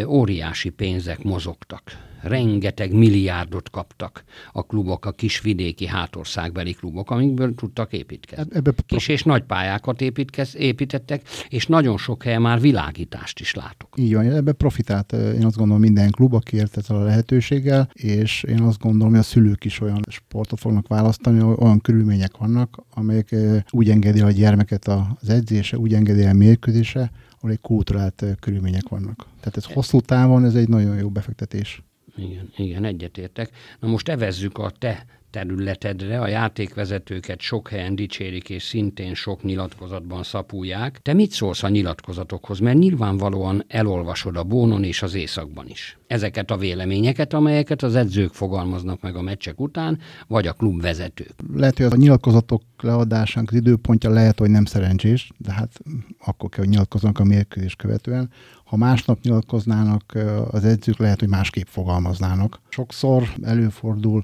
óriási 0.08 0.70
pénzek 0.70 1.24
mozogtak 1.24 2.08
rengeteg 2.22 2.94
milliárdot 2.94 3.70
kaptak 3.70 4.24
a 4.51 4.65
klubok, 4.65 5.06
a 5.06 5.12
kisvidéki 5.12 5.88
hátországbeli 5.88 6.74
klubok, 6.74 7.12
amikből 7.12 7.56
tudtak 7.56 7.94
építkezni. 7.94 8.51
Ebbe 8.56 8.72
Kis 8.86 9.08
és 9.08 9.24
nagy 9.24 9.44
pályákat 9.44 10.01
építkez, 10.01 10.56
építettek, 10.56 11.22
és 11.50 11.68
nagyon 11.68 11.98
sok 11.98 12.24
helyen 12.24 12.41
már 12.41 12.62
világítást 12.62 13.39
is 13.39 13.53
látok. 13.53 13.94
Így 13.98 14.13
van, 14.13 14.32
ebbe 14.32 14.51
profitált 14.51 15.13
én 15.13 15.46
azt 15.46 15.56
gondolom 15.56 15.82
minden 15.82 16.12
klub, 16.12 16.34
aki 16.34 16.56
ért 16.56 16.77
ezzel 16.77 16.98
a 16.98 17.03
lehetőséggel, 17.03 17.89
és 17.94 18.44
én 18.44 18.62
azt 18.62 18.79
gondolom, 18.79 19.10
hogy 19.10 19.22
a 19.22 19.24
szülők 19.24 19.65
is 19.65 19.82
olyan 19.82 20.01
sportot 20.08 20.60
fognak 20.60 20.88
választani, 20.88 21.41
olyan 21.41 21.82
körülmények 21.82 22.38
vannak, 22.38 22.84
amelyek 22.94 23.36
úgy 23.70 23.89
engedi 23.89 24.20
a 24.20 24.32
gyermeket 24.32 24.88
az 24.88 25.29
edzése, 25.29 25.77
úgy 25.77 25.88
engedi 25.93 26.24
a 26.24 26.34
mérkőzése, 26.34 27.12
ahol 27.38 27.51
egy 27.51 27.62
kulturált 27.62 28.25
körülmények 28.39 28.89
vannak. 28.89 29.25
Tehát 29.39 29.58
ez 29.58 29.65
hosszú 29.65 30.00
távon, 30.00 30.46
ez 30.46 30.55
egy 30.55 30.67
nagyon 30.67 30.98
jó 30.98 31.10
befektetés. 31.10 31.84
Igen, 32.17 32.51
igen, 32.55 32.84
egyetértek. 32.84 33.50
Na 33.79 33.88
most 33.88 34.10
evezzük 34.10 34.58
a 34.58 34.69
te 34.69 35.05
területedre, 35.32 36.20
a 36.20 36.28
játékvezetőket 36.28 37.40
sok 37.40 37.70
helyen 37.70 37.96
dicsérik, 37.96 38.50
és 38.50 38.64
szintén 38.64 39.14
sok 39.14 39.44
nyilatkozatban 39.44 40.24
szapulják. 40.24 41.00
Te 41.02 41.14
mit 41.14 41.32
szólsz 41.32 41.64
a 41.64 41.70
nyilatkozatokhoz? 41.70 42.60
Mert 42.60 42.78
nyilvánvalóan 42.78 43.64
elolvasod 43.68 44.38
a 44.38 44.44
bónon 44.44 44.84
és 44.84 45.02
az 45.02 45.14
északban 45.14 45.68
is. 45.68 45.98
Ezeket 46.08 46.52
a 46.52 46.58
véleményeket, 46.58 47.34
amelyeket 47.34 47.84
az 47.84 47.96
edzők 47.96 48.34
fogalmaznak 48.34 49.02
meg 49.02 49.16
a 49.16 49.22
meccsek 49.22 49.60
után, 49.60 50.00
vagy 50.28 50.48
a 50.48 50.54
klubvezetők. 50.54 51.34
Lehet, 51.54 51.78
hogy 51.78 51.86
a 51.86 51.96
nyilatkozatok 51.96 52.62
leadásának 52.82 53.50
az 53.50 53.56
időpontja 53.56 54.10
lehet, 54.10 54.40
hogy 54.40 54.50
nem 54.50 54.66
szerencsés, 54.66 55.32
de 55.38 55.52
hát 55.52 55.80
akkor 56.26 56.50
kell, 56.50 56.64
hogy 56.64 56.74
nyilatkoznak 56.74 57.20
a 57.20 57.24
mérkőzés 57.24 57.76
követően. 57.76 58.30
Ha 58.66 58.78
másnap 58.78 59.22
nyilatkoznának 59.22 60.18
az 60.52 60.66
edzők, 60.66 60.98
lehet, 60.98 61.20
hogy 61.20 61.30
másképp 61.30 61.68
fogalmaznának. 61.68 62.62
Sokszor 62.70 63.24
előfordul, 63.42 64.24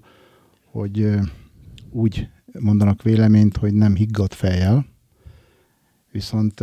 hogy 0.75 1.09
úgy 1.91 2.27
mondanak 2.59 3.01
véleményt, 3.01 3.57
hogy 3.57 3.73
nem 3.73 3.95
higgadt 3.95 4.33
fejjel, 4.33 4.85
viszont 6.11 6.61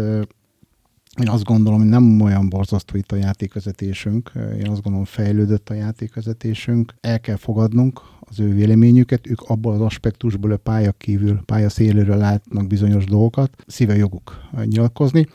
én 1.20 1.28
azt 1.28 1.44
gondolom, 1.44 1.78
hogy 1.78 1.88
nem 1.88 2.20
olyan 2.20 2.48
borzasztó 2.48 2.96
itt 2.96 3.12
a 3.12 3.16
játékvezetésünk, 3.16 4.30
én 4.34 4.68
azt 4.68 4.82
gondolom 4.82 5.04
fejlődött 5.04 5.68
a 5.68 5.74
játékvezetésünk, 5.74 6.94
el 7.00 7.20
kell 7.20 7.36
fogadnunk 7.36 8.00
az 8.20 8.40
ő 8.40 8.54
véleményüket, 8.54 9.26
ők 9.26 9.40
abból 9.40 9.72
az 9.74 9.80
aspektusból 9.80 10.52
a 10.52 10.56
pálya 10.56 10.92
kívül, 10.92 11.40
pálya 11.44 11.68
széléről 11.68 12.16
látnak 12.16 12.66
bizonyos 12.66 13.04
dolgokat, 13.04 13.64
szíve 13.66 13.96
joguk 13.96 14.40
nyilatkozni. 14.64 15.26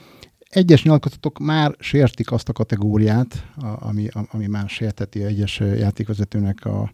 Egyes 0.50 0.84
nyilatkozatok 0.84 1.40
már 1.40 1.76
sértik 1.80 2.32
azt 2.32 2.50
a 2.50 2.54
kategóriát, 2.54 3.48
ami, 3.80 4.08
ami 4.32 4.48
már 4.48 4.70
sérteti 4.70 5.24
egyes 5.24 5.60
játékvezetőnek 5.60 6.66
a 6.66 6.94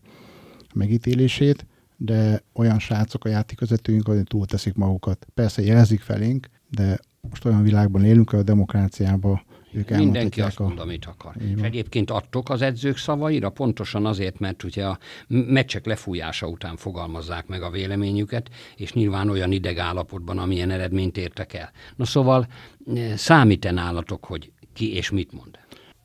megítélését, 0.73 1.65
de 2.05 2.43
olyan 2.53 2.79
srácok 2.79 3.25
a 3.25 3.29
játékvezetőink, 3.29 4.07
hogy 4.07 4.23
túlteszik 4.23 4.73
magukat. 4.73 5.27
Persze 5.33 5.61
jelzik 5.61 6.01
felénk, 6.01 6.49
de 6.69 6.99
most 7.21 7.45
olyan 7.45 7.63
világban 7.63 8.05
élünk, 8.05 8.33
a 8.33 8.43
demokráciában 8.43 9.41
ők 9.73 9.89
Mindenki 9.89 10.41
azt 10.41 10.59
a... 10.59 10.63
mond, 10.63 10.79
amit 10.79 11.05
akar. 11.05 11.33
És 11.37 11.61
egyébként 11.61 12.11
adtok 12.11 12.49
az 12.49 12.61
edzők 12.61 12.97
szavaira, 12.97 13.49
pontosan 13.49 14.05
azért, 14.05 14.39
mert 14.39 14.63
ugye 14.63 14.85
a 14.85 14.99
meccsek 15.27 15.85
lefújása 15.85 16.47
után 16.47 16.75
fogalmazzák 16.75 17.47
meg 17.47 17.61
a 17.61 17.69
véleményüket, 17.69 18.49
és 18.75 18.93
nyilván 18.93 19.29
olyan 19.29 19.51
ideg 19.51 19.77
állapotban, 19.77 20.37
amilyen 20.37 20.71
eredményt 20.71 21.17
értek 21.17 21.53
el. 21.53 21.71
Na 21.95 22.05
szóval 22.05 22.47
eh, 22.95 23.17
számít-e 23.17 23.71
nálatok, 23.71 24.25
hogy 24.25 24.51
ki 24.73 24.95
és 24.95 25.09
mit 25.09 25.31
mond? 25.31 25.57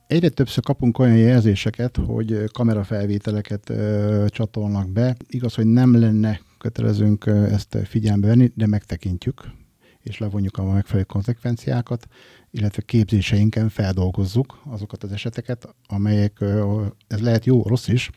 Egyre 0.09 0.29
többször 0.29 0.63
kapunk 0.63 0.99
olyan 0.99 1.17
jelzéseket, 1.17 1.97
hogy 1.97 2.43
kamerafelvételeket 2.51 3.69
ö, 3.69 4.25
csatolnak 4.29 4.89
be. 4.89 5.15
Igaz, 5.27 5.55
hogy 5.55 5.65
nem 5.65 5.99
lenne 5.99 6.39
kötelezőnk 6.57 7.25
ezt 7.25 7.77
figyelembe 7.83 8.27
venni, 8.27 8.51
de 8.55 8.67
megtekintjük, 8.67 9.43
és 9.99 10.17
levonjuk 10.17 10.57
a 10.57 10.71
megfelelő 10.71 11.05
konzekvenciákat, 11.05 12.07
illetve 12.51 12.81
képzéseinken 12.81 13.69
feldolgozzuk 13.69 14.61
azokat 14.65 15.03
az 15.03 15.11
eseteket, 15.11 15.75
amelyek, 15.87 16.43
ez 17.07 17.19
lehet 17.21 17.45
jó, 17.45 17.63
rossz 17.63 17.87
is, 17.87 18.09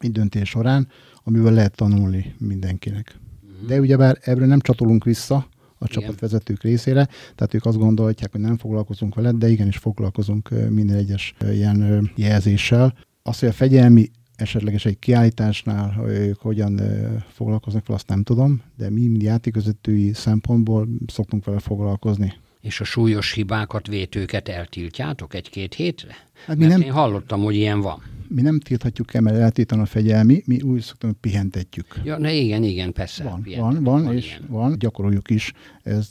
egy 0.00 0.12
döntés 0.12 0.48
során, 0.48 0.88
amiből 1.24 1.52
lehet 1.52 1.76
tanulni 1.76 2.34
mindenkinek. 2.38 3.18
Mhm. 3.40 3.66
De 3.66 3.80
ugyebár 3.80 4.18
ebből 4.20 4.46
nem 4.46 4.60
csatolunk 4.60 5.04
vissza, 5.04 5.48
a 5.82 5.86
Igen. 5.88 6.02
csapatvezetők 6.02 6.62
részére, 6.62 7.08
tehát 7.34 7.54
ők 7.54 7.64
azt 7.64 7.78
gondolják, 7.78 8.30
hogy 8.30 8.40
nem 8.40 8.56
foglalkozunk 8.56 9.14
vele, 9.14 9.32
de 9.32 9.48
igenis 9.48 9.76
foglalkozunk 9.76 10.48
minden 10.70 10.96
egyes 10.96 11.34
ilyen 11.50 12.10
jelzéssel. 12.16 12.94
Az, 13.22 13.38
hogy 13.38 13.48
a 13.48 13.52
fegyelmi 13.52 14.10
esetleges 14.36 14.84
egy 14.84 14.98
kiállításnál 14.98 16.08
ők 16.08 16.40
hogyan 16.40 16.80
foglalkoznak 17.28 17.86
vele, 17.86 17.98
azt 17.98 18.08
nem 18.08 18.22
tudom, 18.22 18.62
de 18.76 18.90
mi, 18.90 19.10
játékvezetői 19.18 20.12
szempontból 20.12 20.88
szoktunk 21.06 21.44
vele 21.44 21.58
foglalkozni. 21.58 22.32
És 22.60 22.80
a 22.80 22.84
súlyos 22.84 23.32
hibákat, 23.32 23.86
vétőket 23.86 24.48
eltiltjátok 24.48 25.34
egy-két 25.34 25.74
hétre? 25.74 26.16
Hát 26.46 26.56
mi 26.56 26.64
Mert 26.64 26.78
nem... 26.78 26.86
én 26.86 26.92
hallottam, 26.92 27.42
hogy 27.42 27.54
ilyen 27.54 27.80
van 27.80 28.02
mi 28.34 28.42
nem 28.42 28.60
tilthatjuk 28.60 29.14
el, 29.14 29.20
mert 29.20 29.36
eltiltan 29.36 29.80
a 29.80 29.86
fegyelmi, 29.86 30.42
mi 30.46 30.60
úgy 30.60 30.80
szoktunk, 30.80 31.16
pihentetjük. 31.20 32.00
Ja, 32.04 32.18
ne 32.18 32.32
igen, 32.32 32.62
igen, 32.62 32.92
persze. 32.92 33.24
Van, 33.24 33.46
van, 33.56 33.84
van, 33.84 34.04
van, 34.04 34.16
és 34.16 34.26
ilyen. 34.26 34.42
van, 34.48 34.78
gyakoroljuk 34.78 35.30
is. 35.30 35.52
Ez 35.82 36.10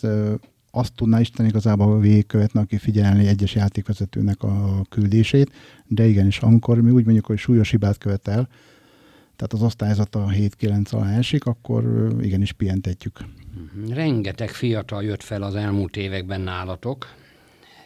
azt 0.72 0.94
tudná 0.96 1.20
Isten 1.20 1.46
igazából 1.46 2.00
végigkövetni, 2.00 2.60
aki 2.60 2.78
figyelni 2.78 3.28
egyes 3.28 3.56
játékvezetőnek 3.56 4.44
a 4.44 4.86
küldését, 4.90 5.52
de 5.88 6.06
igenis, 6.06 6.40
amikor 6.40 6.82
mi 6.82 6.92
úgy 6.92 7.04
mondjuk, 7.04 7.26
hogy 7.26 7.38
súlyos 7.38 7.70
hibát 7.70 7.98
követ 7.98 8.28
el, 8.28 8.48
tehát 9.36 9.54
az 9.54 9.62
osztályzata 9.62 10.32
7-9 10.34 10.90
alá 10.90 11.18
esik, 11.18 11.46
akkor 11.46 12.14
igenis 12.22 12.52
pihentetjük. 12.52 13.20
Mhm. 13.60 13.92
Rengeteg 13.94 14.50
fiatal 14.50 15.04
jött 15.04 15.24
fel 15.24 15.44
az 15.44 15.56
elmúlt 15.56 15.98
években 15.98 16.42
nálatok. 16.42 17.08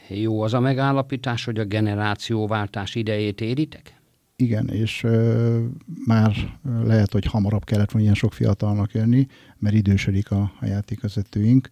Jó 0.08 0.42
az 0.42 0.54
a 0.54 0.60
megállapítás, 0.60 1.46
hogy 1.46 1.60
a 1.60 1.66
generációváltás 1.66 2.96
idejét 2.96 3.42
éritek? 3.42 4.02
Igen, 4.36 4.68
és 4.68 5.04
ö, 5.04 5.64
már 6.06 6.60
lehet, 6.84 7.12
hogy 7.12 7.26
hamarabb 7.26 7.64
kellett 7.64 7.92
volna 7.92 8.02
ilyen 8.02 8.18
sok 8.18 8.34
fiatalnak 8.34 8.92
jönni, 8.92 9.28
mert 9.58 9.76
idősödik 9.76 10.32
a, 10.32 10.52
a 10.60 10.66
játékvezetőink. 10.66 11.70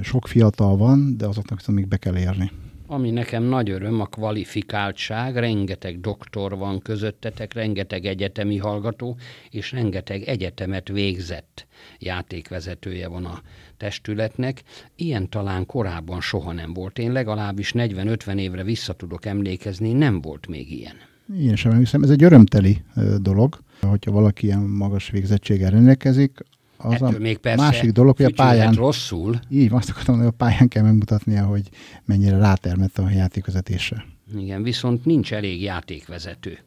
Sok 0.00 0.28
fiatal 0.28 0.76
van, 0.76 1.16
de 1.16 1.26
azoknak 1.26 1.58
viszont 1.58 1.78
még 1.78 1.88
be 1.88 1.96
kell 1.96 2.16
érni. 2.16 2.50
Ami 2.92 3.10
nekem 3.10 3.42
nagy 3.42 3.70
öröm, 3.70 4.00
a 4.00 4.06
kvalifikáltság, 4.06 5.36
rengeteg 5.36 6.00
doktor 6.00 6.56
van 6.56 6.80
közöttetek, 6.80 7.52
rengeteg 7.52 8.04
egyetemi 8.04 8.56
hallgató, 8.56 9.16
és 9.50 9.72
rengeteg 9.72 10.22
egyetemet 10.22 10.88
végzett 10.88 11.66
játékvezetője 11.98 13.08
van 13.08 13.24
a 13.24 13.42
testületnek. 13.76 14.62
Ilyen 14.96 15.28
talán 15.28 15.66
korábban 15.66 16.20
soha 16.20 16.52
nem 16.52 16.72
volt. 16.72 16.98
Én 16.98 17.12
legalábbis 17.12 17.72
40-50 17.74 18.38
évre 18.38 18.62
vissza 18.62 18.92
tudok 18.92 19.26
emlékezni, 19.26 19.92
nem 19.92 20.20
volt 20.20 20.46
még 20.46 20.72
ilyen. 20.72 20.96
Én 21.38 21.56
sem 21.56 21.78
hiszem, 21.78 22.02
ez 22.02 22.10
egy 22.10 22.24
örömteli 22.24 22.82
dolog, 23.18 23.58
hogyha 23.80 24.10
valaki 24.10 24.46
ilyen 24.46 24.60
magas 24.60 25.10
végzettséggel 25.10 25.70
rendelkezik, 25.70 26.38
az 26.82 26.92
Ettől 26.92 27.14
a 27.14 27.18
még 27.18 27.38
persze 27.38 27.62
másik 27.62 27.90
dolog, 27.90 28.16
hogy 28.16 28.24
a 28.24 28.32
pályán... 28.34 28.72
rosszul. 28.72 29.40
Így, 29.48 29.72
azt 29.72 29.90
akartam 29.90 30.16
hogy 30.16 30.26
a 30.26 30.30
pályán 30.30 30.68
kell 30.68 30.82
megmutatnia, 30.82 31.44
hogy 31.44 31.68
mennyire 32.04 32.38
rátermett 32.38 32.98
a 32.98 33.10
játékvezetésre. 33.10 34.04
Igen, 34.36 34.62
viszont 34.62 35.04
nincs 35.04 35.32
elég 35.32 35.62
játékvezető. 35.62 36.58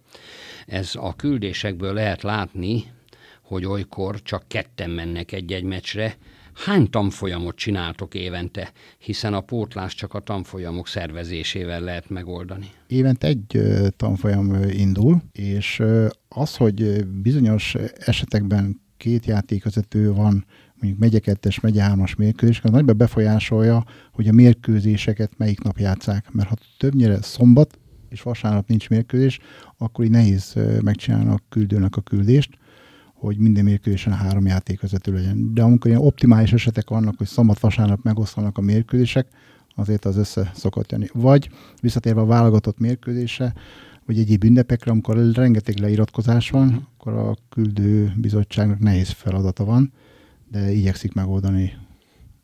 Ez 0.66 0.92
a 0.96 1.16
küldésekből 1.16 1.94
lehet 1.94 2.24
látni, 2.24 2.84
hogy 3.42 3.66
olykor 3.66 4.22
csak 4.22 4.44
ketten 4.48 4.90
mennek 4.90 5.32
egy-egy 5.32 5.64
meccsre. 5.64 6.18
Hány 6.54 6.90
tanfolyamot 6.90 7.56
csináltok 7.56 8.14
évente, 8.14 8.72
hiszen 8.98 9.34
a 9.34 9.42
pótlás 9.42 9.96
csak 9.96 10.14
a 10.14 10.20
tanfolyamok 10.20 10.88
szervezésével 10.88 11.82
lehet 11.82 12.10
megoldani? 12.10 12.70
Évente 12.88 13.28
egy 13.28 13.62
tanfolyam 13.98 14.64
indul, 14.70 15.22
és 15.32 15.84
az, 16.30 16.56
hogy 16.56 17.06
bizonyos 17.06 17.76
esetekben 17.98 18.84
két 18.98 19.26
játékvezető 19.26 20.14
van, 20.14 20.46
mondjuk 20.76 21.00
megye 21.00 21.20
kettes, 21.20 21.60
megye 21.60 21.82
hármas 21.82 22.16
mérkőzés, 22.16 22.62
az 22.64 22.72
nagyban 22.72 22.98
befolyásolja, 22.98 23.84
hogy 24.12 24.28
a 24.28 24.34
mérkőzéseket 24.34 25.38
melyik 25.38 25.62
nap 25.62 25.78
játszák. 25.78 26.32
Mert 26.32 26.50
ha 26.50 26.56
többnyire 26.78 27.22
szombat 27.22 27.80
és 28.10 28.22
vasárnap 28.22 28.68
nincs 28.68 28.90
mérkőzés, 28.90 29.40
akkor 29.78 30.06
így 30.06 30.12
nehéz 30.12 30.56
megcsinálni 30.82 31.30
a 31.30 31.40
küldőnek 31.50 31.96
a 31.96 32.02
küldést, 32.02 32.50
hogy 33.14 33.38
minden 33.38 33.64
mérkőzésen 33.64 34.14
három 34.14 34.46
játékvezető 34.46 35.14
legyen. 35.14 35.54
De 35.54 35.62
amikor 35.62 35.92
ilyen 35.92 36.04
optimális 36.04 36.54
esetek 36.54 36.90
vannak, 36.90 37.18
hogy 37.18 37.28
szombat-vasárnap 37.28 38.04
megosztanak 38.04 38.58
a 38.58 38.62
mérkőzések, 38.62 39.28
azért 39.76 40.06
az 40.06 40.18
össze 40.18 40.52
szokott 40.54 40.92
jönni. 40.92 41.08
Vagy 41.14 41.50
visszatérve 41.82 42.22
a 42.22 42.26
válogatott 42.26 42.80
mérkőzése, 42.80 43.54
vagy 44.06 44.20
egyéb 44.20 44.44
ünnepekre, 44.44 44.92
amikor 44.92 45.32
rengeteg 45.34 45.78
leiratkozás 45.80 46.50
van, 46.50 46.68
uh-huh. 46.68 46.84
akkor 46.98 47.14
a 47.14 47.36
küldő 47.50 48.14
bizottságnak 48.18 48.80
nehéz 48.80 49.10
feladata 49.10 49.66
van, 49.66 49.94
de 50.52 50.72
igyekszik 50.72 51.14
megoldani. 51.14 51.74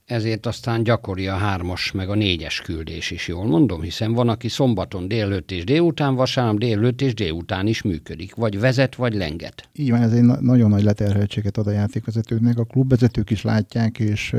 Ezért 0.06 0.46
aztán 0.46 0.84
gyakori 0.84 1.28
a 1.28 1.36
hármas 1.36 1.92
meg 1.92 2.10
a 2.10 2.16
négyes 2.16 2.62
küldés 2.62 3.12
is, 3.12 3.28
jól 3.28 3.46
mondom, 3.46 3.82
hiszen 3.82 4.14
van, 4.14 4.30
aki 4.30 4.48
szombaton 4.48 5.08
délőtt 5.08 5.52
és 5.52 5.64
délután, 5.64 6.16
vasárnap 6.16 6.58
délőtt 6.58 7.02
és 7.02 7.14
délután 7.14 7.68
is 7.68 7.82
működik, 7.82 8.36
vagy 8.36 8.60
vezet, 8.60 8.96
vagy 8.96 9.14
lenget. 9.14 9.70
Így 9.74 9.90
van, 9.90 10.02
ez 10.02 10.12
egy 10.14 10.22
na- 10.22 10.42
nagyon 10.42 10.70
nagy 10.70 10.84
leterheltséget 10.84 11.58
ad 11.58 11.68
a 11.68 11.72
játékvezetőknek. 11.72 12.58
A 12.58 12.64
klubvezetők 12.64 13.30
is 13.30 13.42
látják, 13.42 14.00
és 14.00 14.36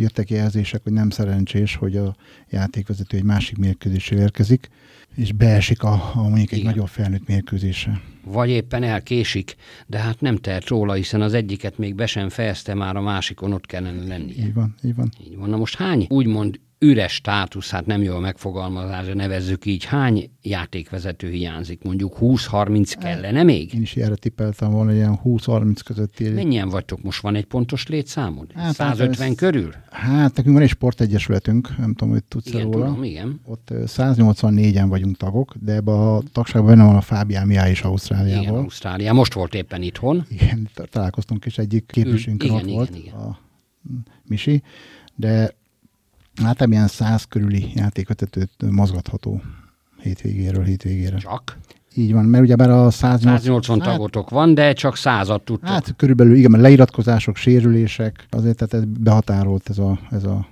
jöttek 0.00 0.30
jelzések, 0.30 0.82
hogy 0.82 0.92
nem 0.92 1.10
szerencsés, 1.10 1.74
hogy 1.74 1.96
a 1.96 2.14
játékvezető 2.50 3.16
egy 3.16 3.24
másik 3.24 3.56
mérkőzésre 3.56 4.16
érkezik 4.16 4.68
és 5.14 5.32
beesik 5.32 5.82
a, 5.82 6.12
a 6.14 6.22
mondjuk 6.28 6.52
egy 6.52 6.58
Igen. 6.58 6.70
nagyobb 6.70 6.88
felnőtt 6.88 7.26
mérkőzésre. 7.26 8.00
Vagy 8.24 8.50
éppen 8.50 8.82
elkésik, 8.82 9.56
de 9.86 9.98
hát 9.98 10.20
nem 10.20 10.36
tehet 10.36 10.66
róla, 10.66 10.92
hiszen 10.92 11.20
az 11.20 11.34
egyiket 11.34 11.78
még 11.78 11.94
be 11.94 12.06
sem 12.06 12.28
fejezte, 12.28 12.74
már 12.74 12.96
a 12.96 13.00
másikon 13.00 13.52
ott 13.52 13.66
kellene 13.66 14.06
lennie. 14.06 14.44
Így 14.44 14.54
van, 14.54 14.74
így 14.84 14.94
van. 14.94 15.10
Így 15.26 15.36
van. 15.36 15.48
Na 15.48 15.56
most 15.56 15.76
hány 15.76 16.06
úgymond 16.08 16.60
üres 16.82 17.12
státusz, 17.12 17.70
hát 17.70 17.86
nem 17.86 18.02
jó 18.02 18.14
a 18.14 18.18
megfogalmazás, 18.18 19.06
nevezzük 19.14 19.66
így, 19.66 19.84
hány 19.84 20.30
játékvezető 20.42 21.30
hiányzik? 21.30 21.82
Mondjuk 21.82 22.16
20-30 22.20 22.92
kellene 23.00 23.42
még? 23.42 23.74
Én 23.74 23.80
is 23.80 23.96
erre 23.96 24.14
tippeltem 24.14 24.70
volna, 24.70 24.92
ilyen 24.92 25.20
20-30 25.24 25.76
közötti. 25.84 26.28
Mennyien 26.28 26.68
vagytok? 26.68 27.02
Most 27.02 27.20
van 27.20 27.34
egy 27.34 27.44
pontos 27.44 27.86
létszámod? 27.86 28.52
Hát, 28.54 28.74
150 28.74 29.26
hát 29.26 29.36
körül? 29.36 29.74
Hát 29.90 30.36
nekünk 30.36 30.54
van 30.54 30.64
egy 30.64 30.68
sportegyesületünk, 30.68 31.78
nem 31.78 31.94
tudom, 31.94 32.12
hogy 32.12 32.24
tudsz 32.24 32.46
igen, 32.46 32.62
róla. 32.62 32.86
Tudom, 32.86 33.04
igen. 33.04 33.40
Ott 33.44 33.68
184-en 33.70 34.86
vagyunk 34.88 35.16
tagok, 35.16 35.54
de 35.60 35.72
ebbe 35.72 35.92
a 35.92 36.22
tagságban 36.32 36.70
benne 36.70 36.86
van 36.86 36.96
a 36.96 37.00
Fábián 37.00 37.46
Miá 37.46 37.68
is 37.68 37.82
Ausztráliából. 37.82 38.42
Igen, 38.42 38.54
Ausztrália. 38.54 39.12
Most 39.12 39.32
volt 39.32 39.54
éppen 39.54 39.82
itthon. 39.82 40.24
Igen, 40.28 40.68
találkoztunk 40.90 41.44
is 41.44 41.58
egyik 41.58 41.86
képviselőnk 41.86 42.42
ott 42.42 42.48
igen, 42.48 42.66
volt, 42.66 42.96
igen. 42.96 43.14
a 43.14 43.38
Misi, 44.26 44.62
de 45.14 45.58
Hát 46.42 46.66
ilyen 46.66 46.86
száz 46.86 47.24
körüli 47.24 47.70
játékvezetőt 47.74 48.50
mozgatható 48.70 49.42
hétvégéről 50.02 50.64
hétvégére. 50.64 51.16
Csak? 51.16 51.58
Így 51.94 52.12
van, 52.12 52.24
mert 52.24 52.44
ugyebár 52.44 52.70
a 52.70 52.90
180, 52.90 53.38
180 53.38 53.80
hát, 53.80 53.90
tagotok 53.90 54.30
van, 54.30 54.54
de 54.54 54.72
csak 54.72 54.96
százat 54.96 55.42
tudtok. 55.44 55.68
Hát 55.68 55.94
körülbelül 55.96 56.34
igen, 56.34 56.50
mert 56.50 56.62
leiratkozások, 56.62 57.36
sérülések, 57.36 58.26
azért 58.30 58.56
tehát 58.56 58.74
ez 58.74 58.84
behatárolt 59.00 59.68
ez 59.68 59.78
a, 59.78 59.98
ez 60.10 60.24
a 60.24 60.46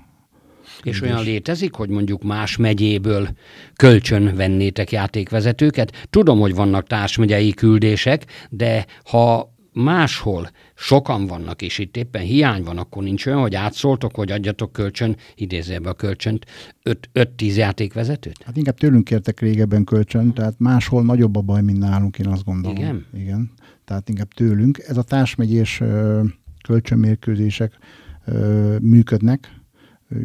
és 0.83 1.01
olyan 1.01 1.23
létezik, 1.23 1.75
hogy 1.75 1.89
mondjuk 1.89 2.23
más 2.23 2.57
megyéből 2.57 3.29
kölcsön 3.77 4.37
vennétek 4.37 4.93
játékvezetőket? 4.93 6.07
Tudom, 6.11 6.41
hogy 6.41 6.55
vannak 6.55 6.87
társmegyei 6.87 7.51
küldések, 7.51 8.25
de 8.51 8.87
ha 9.05 9.55
máshol 9.83 10.51
sokan 10.75 11.27
vannak, 11.27 11.63
és 11.63 11.79
itt 11.79 11.97
éppen 11.97 12.23
hiány 12.23 12.63
van, 12.63 12.79
akkor 12.79 13.03
nincs 13.03 13.27
olyan, 13.27 13.41
hogy 13.41 13.55
átszóltok, 13.55 14.15
hogy 14.15 14.31
adjatok 14.31 14.73
kölcsön, 14.73 15.17
idézőbe 15.35 15.89
a 15.89 15.95
kölcsönt, 15.95 16.47
5-10 17.15 17.55
játékvezetőt? 17.55 18.43
Hát 18.45 18.57
inkább 18.57 18.77
tőlünk 18.79 19.05
kértek 19.05 19.41
régebben 19.41 19.85
kölcsön, 19.85 20.33
tehát 20.33 20.55
máshol 20.59 21.03
nagyobb 21.03 21.37
a 21.37 21.41
baj, 21.41 21.63
mint 21.63 21.79
nálunk, 21.79 22.19
én 22.19 22.27
azt 22.27 22.45
gondolom. 22.45 22.77
Igen? 22.77 23.07
Igen. 23.15 23.51
Tehát 23.85 24.09
inkább 24.09 24.29
tőlünk. 24.29 24.79
Ez 24.79 24.97
a 24.97 25.03
társmegyés 25.03 25.83
kölcsönmérkőzések 26.67 27.79
működnek, 28.81 29.58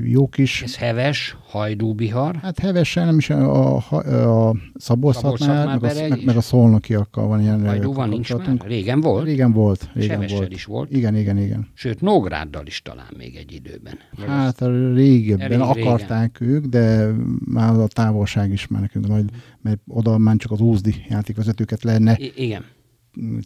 jó 0.04 0.28
kis... 0.28 0.62
Ez 0.62 0.76
heves, 0.76 1.38
hajdúbihar? 1.46 2.36
Hát 2.36 2.60
hevesen 2.60 3.06
nem 3.06 3.18
is 3.18 3.30
a, 3.30 3.76
a, 3.76 4.50
a 4.50 4.56
szabolcs 4.76 5.22
meg, 5.22 5.68
a, 5.68 5.78
meg, 5.80 6.26
meg 6.26 6.38
a 6.38 6.42
szolnokiakkal 6.42 7.28
van 7.28 7.42
ilyen 7.42 7.66
Hajdú 7.66 7.94
van, 7.94 8.10
nincs 8.10 8.34
már? 8.34 8.58
Régen 8.66 9.02
volt? 9.02 9.26
Régen 9.26 9.52
volt. 9.52 9.90
Régen 9.94 10.26
volt. 10.30 10.52
is 10.52 10.66
volt? 10.66 10.92
Igen, 10.92 11.16
igen, 11.16 11.38
igen. 11.38 11.68
Sőt, 11.74 12.02
Nógráddal 12.02 12.66
is 12.66 12.82
talán 12.82 13.14
még 13.18 13.36
egy 13.36 13.52
időben. 13.52 14.00
Hát 14.28 14.62
a 14.62 14.94
régebben 14.94 15.62
akarták 15.62 16.38
régen. 16.38 16.56
ők, 16.56 16.66
de 16.66 17.12
már 17.46 17.80
a 17.80 17.88
távolság 17.88 18.52
is 18.52 18.68
már 18.68 18.82
nekünk 18.82 19.08
nagy, 19.08 19.26
mert 19.62 19.80
oda 19.88 20.18
már 20.18 20.36
csak 20.36 20.52
az 20.52 20.60
úzdi 20.60 20.96
játékvezetőket 21.10 21.84
lenne. 21.84 22.18
I- 22.20 22.34
igen 22.36 22.66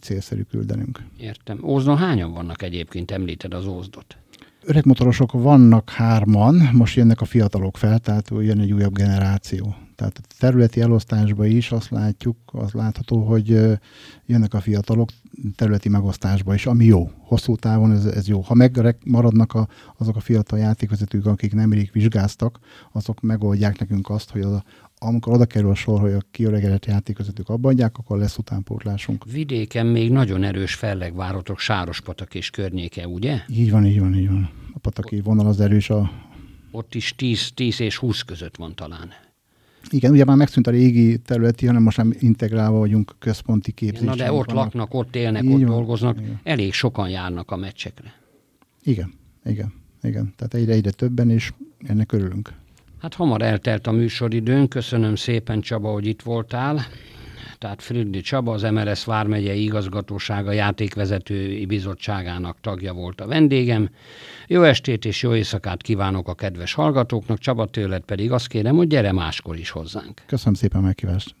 célszerű 0.00 0.42
küldenünk. 0.42 1.02
Értem. 1.18 1.60
Ózdon 1.64 1.96
hányan 1.96 2.32
vannak 2.32 2.62
egyébként, 2.62 3.10
említed 3.10 3.54
az 3.54 3.66
Ózdot? 3.66 4.16
Öregmotorosok 4.62 5.32
vannak 5.32 5.90
hárman, 5.90 6.68
most 6.72 6.96
jönnek 6.96 7.20
a 7.20 7.24
fiatalok 7.24 7.76
fel, 7.76 7.98
tehát 7.98 8.30
jön 8.30 8.60
egy 8.60 8.72
újabb 8.72 8.94
generáció. 8.94 9.74
Tehát 9.94 10.18
a 10.18 10.34
területi 10.38 10.80
elosztásban 10.80 11.46
is 11.46 11.70
azt 11.70 11.90
látjuk, 11.90 12.36
az 12.44 12.72
látható, 12.72 13.24
hogy 13.24 13.48
jönnek 14.26 14.54
a 14.54 14.60
fiatalok 14.60 15.08
területi 15.56 15.88
megosztásba 15.88 16.54
is, 16.54 16.66
ami 16.66 16.84
jó. 16.84 17.10
Hosszú 17.18 17.56
távon 17.56 17.92
ez, 17.92 18.04
ez 18.04 18.28
jó. 18.28 18.40
Ha 18.40 18.54
megmaradnak 18.54 19.54
a, 19.54 19.68
azok 19.96 20.16
a 20.16 20.20
fiatal 20.20 20.58
játékvezetők, 20.58 21.26
akik 21.26 21.54
nemrég 21.54 21.90
vizsgáztak, 21.92 22.58
azok 22.92 23.20
megoldják 23.20 23.78
nekünk 23.78 24.10
azt, 24.10 24.30
hogy 24.30 24.40
az, 24.40 24.62
amikor 24.98 25.32
oda 25.32 25.46
kerül 25.46 25.70
a 25.70 25.74
sor, 25.74 26.00
hogy 26.00 26.12
a 26.12 26.20
kiöregedett 26.30 26.86
játékvezetők 26.86 27.48
abba 27.48 27.68
adják, 27.68 27.98
akkor 27.98 28.18
lesz 28.18 28.38
utánpótlásunk. 28.38 29.24
Vidéken 29.32 29.86
még 29.86 30.10
nagyon 30.10 30.42
erős 30.42 30.74
fellegvárotok, 30.74 31.58
Sárospatak 31.58 32.34
és 32.34 32.50
környéke, 32.50 33.08
ugye? 33.08 33.40
Így 33.48 33.70
van, 33.70 33.86
így 33.86 34.00
van, 34.00 34.14
így 34.14 34.28
van. 34.28 34.50
A 34.74 34.78
pataki 34.78 35.20
vonal 35.20 35.46
az 35.46 35.60
erős 35.60 35.90
a... 35.90 36.10
Ott 36.70 36.94
is 36.94 37.14
10, 37.16 37.50
10 37.54 37.80
és 37.80 37.96
20 37.96 38.22
között 38.22 38.56
van 38.56 38.74
talán. 38.74 39.12
Igen, 39.90 40.12
ugye 40.12 40.24
már 40.24 40.36
megszűnt 40.36 40.66
a 40.66 40.70
régi 40.70 41.18
területi, 41.18 41.66
hanem 41.66 41.82
most 41.82 41.96
már 41.96 42.06
integrálva 42.18 42.78
vagyunk 42.78 43.14
központi 43.18 43.72
képzésben. 43.72 44.16
Na 44.16 44.24
de 44.24 44.32
ott 44.32 44.46
vannak. 44.50 44.64
laknak, 44.64 44.94
ott 44.94 45.16
élnek, 45.16 45.42
Így 45.42 45.52
ott 45.52 45.58
van, 45.58 45.68
dolgoznak, 45.68 46.20
igen. 46.20 46.40
elég 46.42 46.72
sokan 46.72 47.08
járnak 47.08 47.50
a 47.50 47.56
meccsekre. 47.56 48.14
Igen, 48.82 49.12
igen, 49.44 49.72
igen. 50.02 50.32
Tehát 50.36 50.54
egyre-egyre 50.54 50.90
többen, 50.90 51.30
és 51.30 51.52
ennek 51.86 52.12
örülünk. 52.12 52.52
Hát 53.02 53.14
hamar 53.14 53.42
eltelt 53.42 53.86
a 53.86 53.92
műsoridőn, 53.92 54.68
köszönöm 54.68 55.14
szépen 55.14 55.60
Csaba, 55.60 55.92
hogy 55.92 56.06
itt 56.06 56.22
voltál. 56.22 56.86
Tehát 57.58 57.82
Fridli 57.82 58.20
Csaba, 58.20 58.52
az 58.52 58.62
MRS 58.62 59.04
Vármegyei 59.04 59.62
Igazgatósága 59.62 60.52
Játékvezetői 60.52 61.66
Bizottságának 61.66 62.60
tagja 62.60 62.92
volt 62.92 63.20
a 63.20 63.26
vendégem. 63.26 63.90
Jó 64.46 64.62
estét 64.62 65.04
és 65.04 65.22
jó 65.22 65.34
éjszakát 65.34 65.82
kívánok 65.82 66.28
a 66.28 66.34
kedves 66.34 66.72
hallgatóknak, 66.72 67.38
Csaba 67.38 67.66
tőled 67.66 68.02
pedig 68.02 68.32
azt 68.32 68.46
kérem, 68.46 68.76
hogy 68.76 68.86
gyere 68.86 69.12
máskor 69.12 69.56
is 69.56 69.70
hozzánk. 69.70 70.22
Köszönöm 70.26 70.54
szépen 70.54 70.80
a 70.80 70.84
meghívást. 70.84 71.34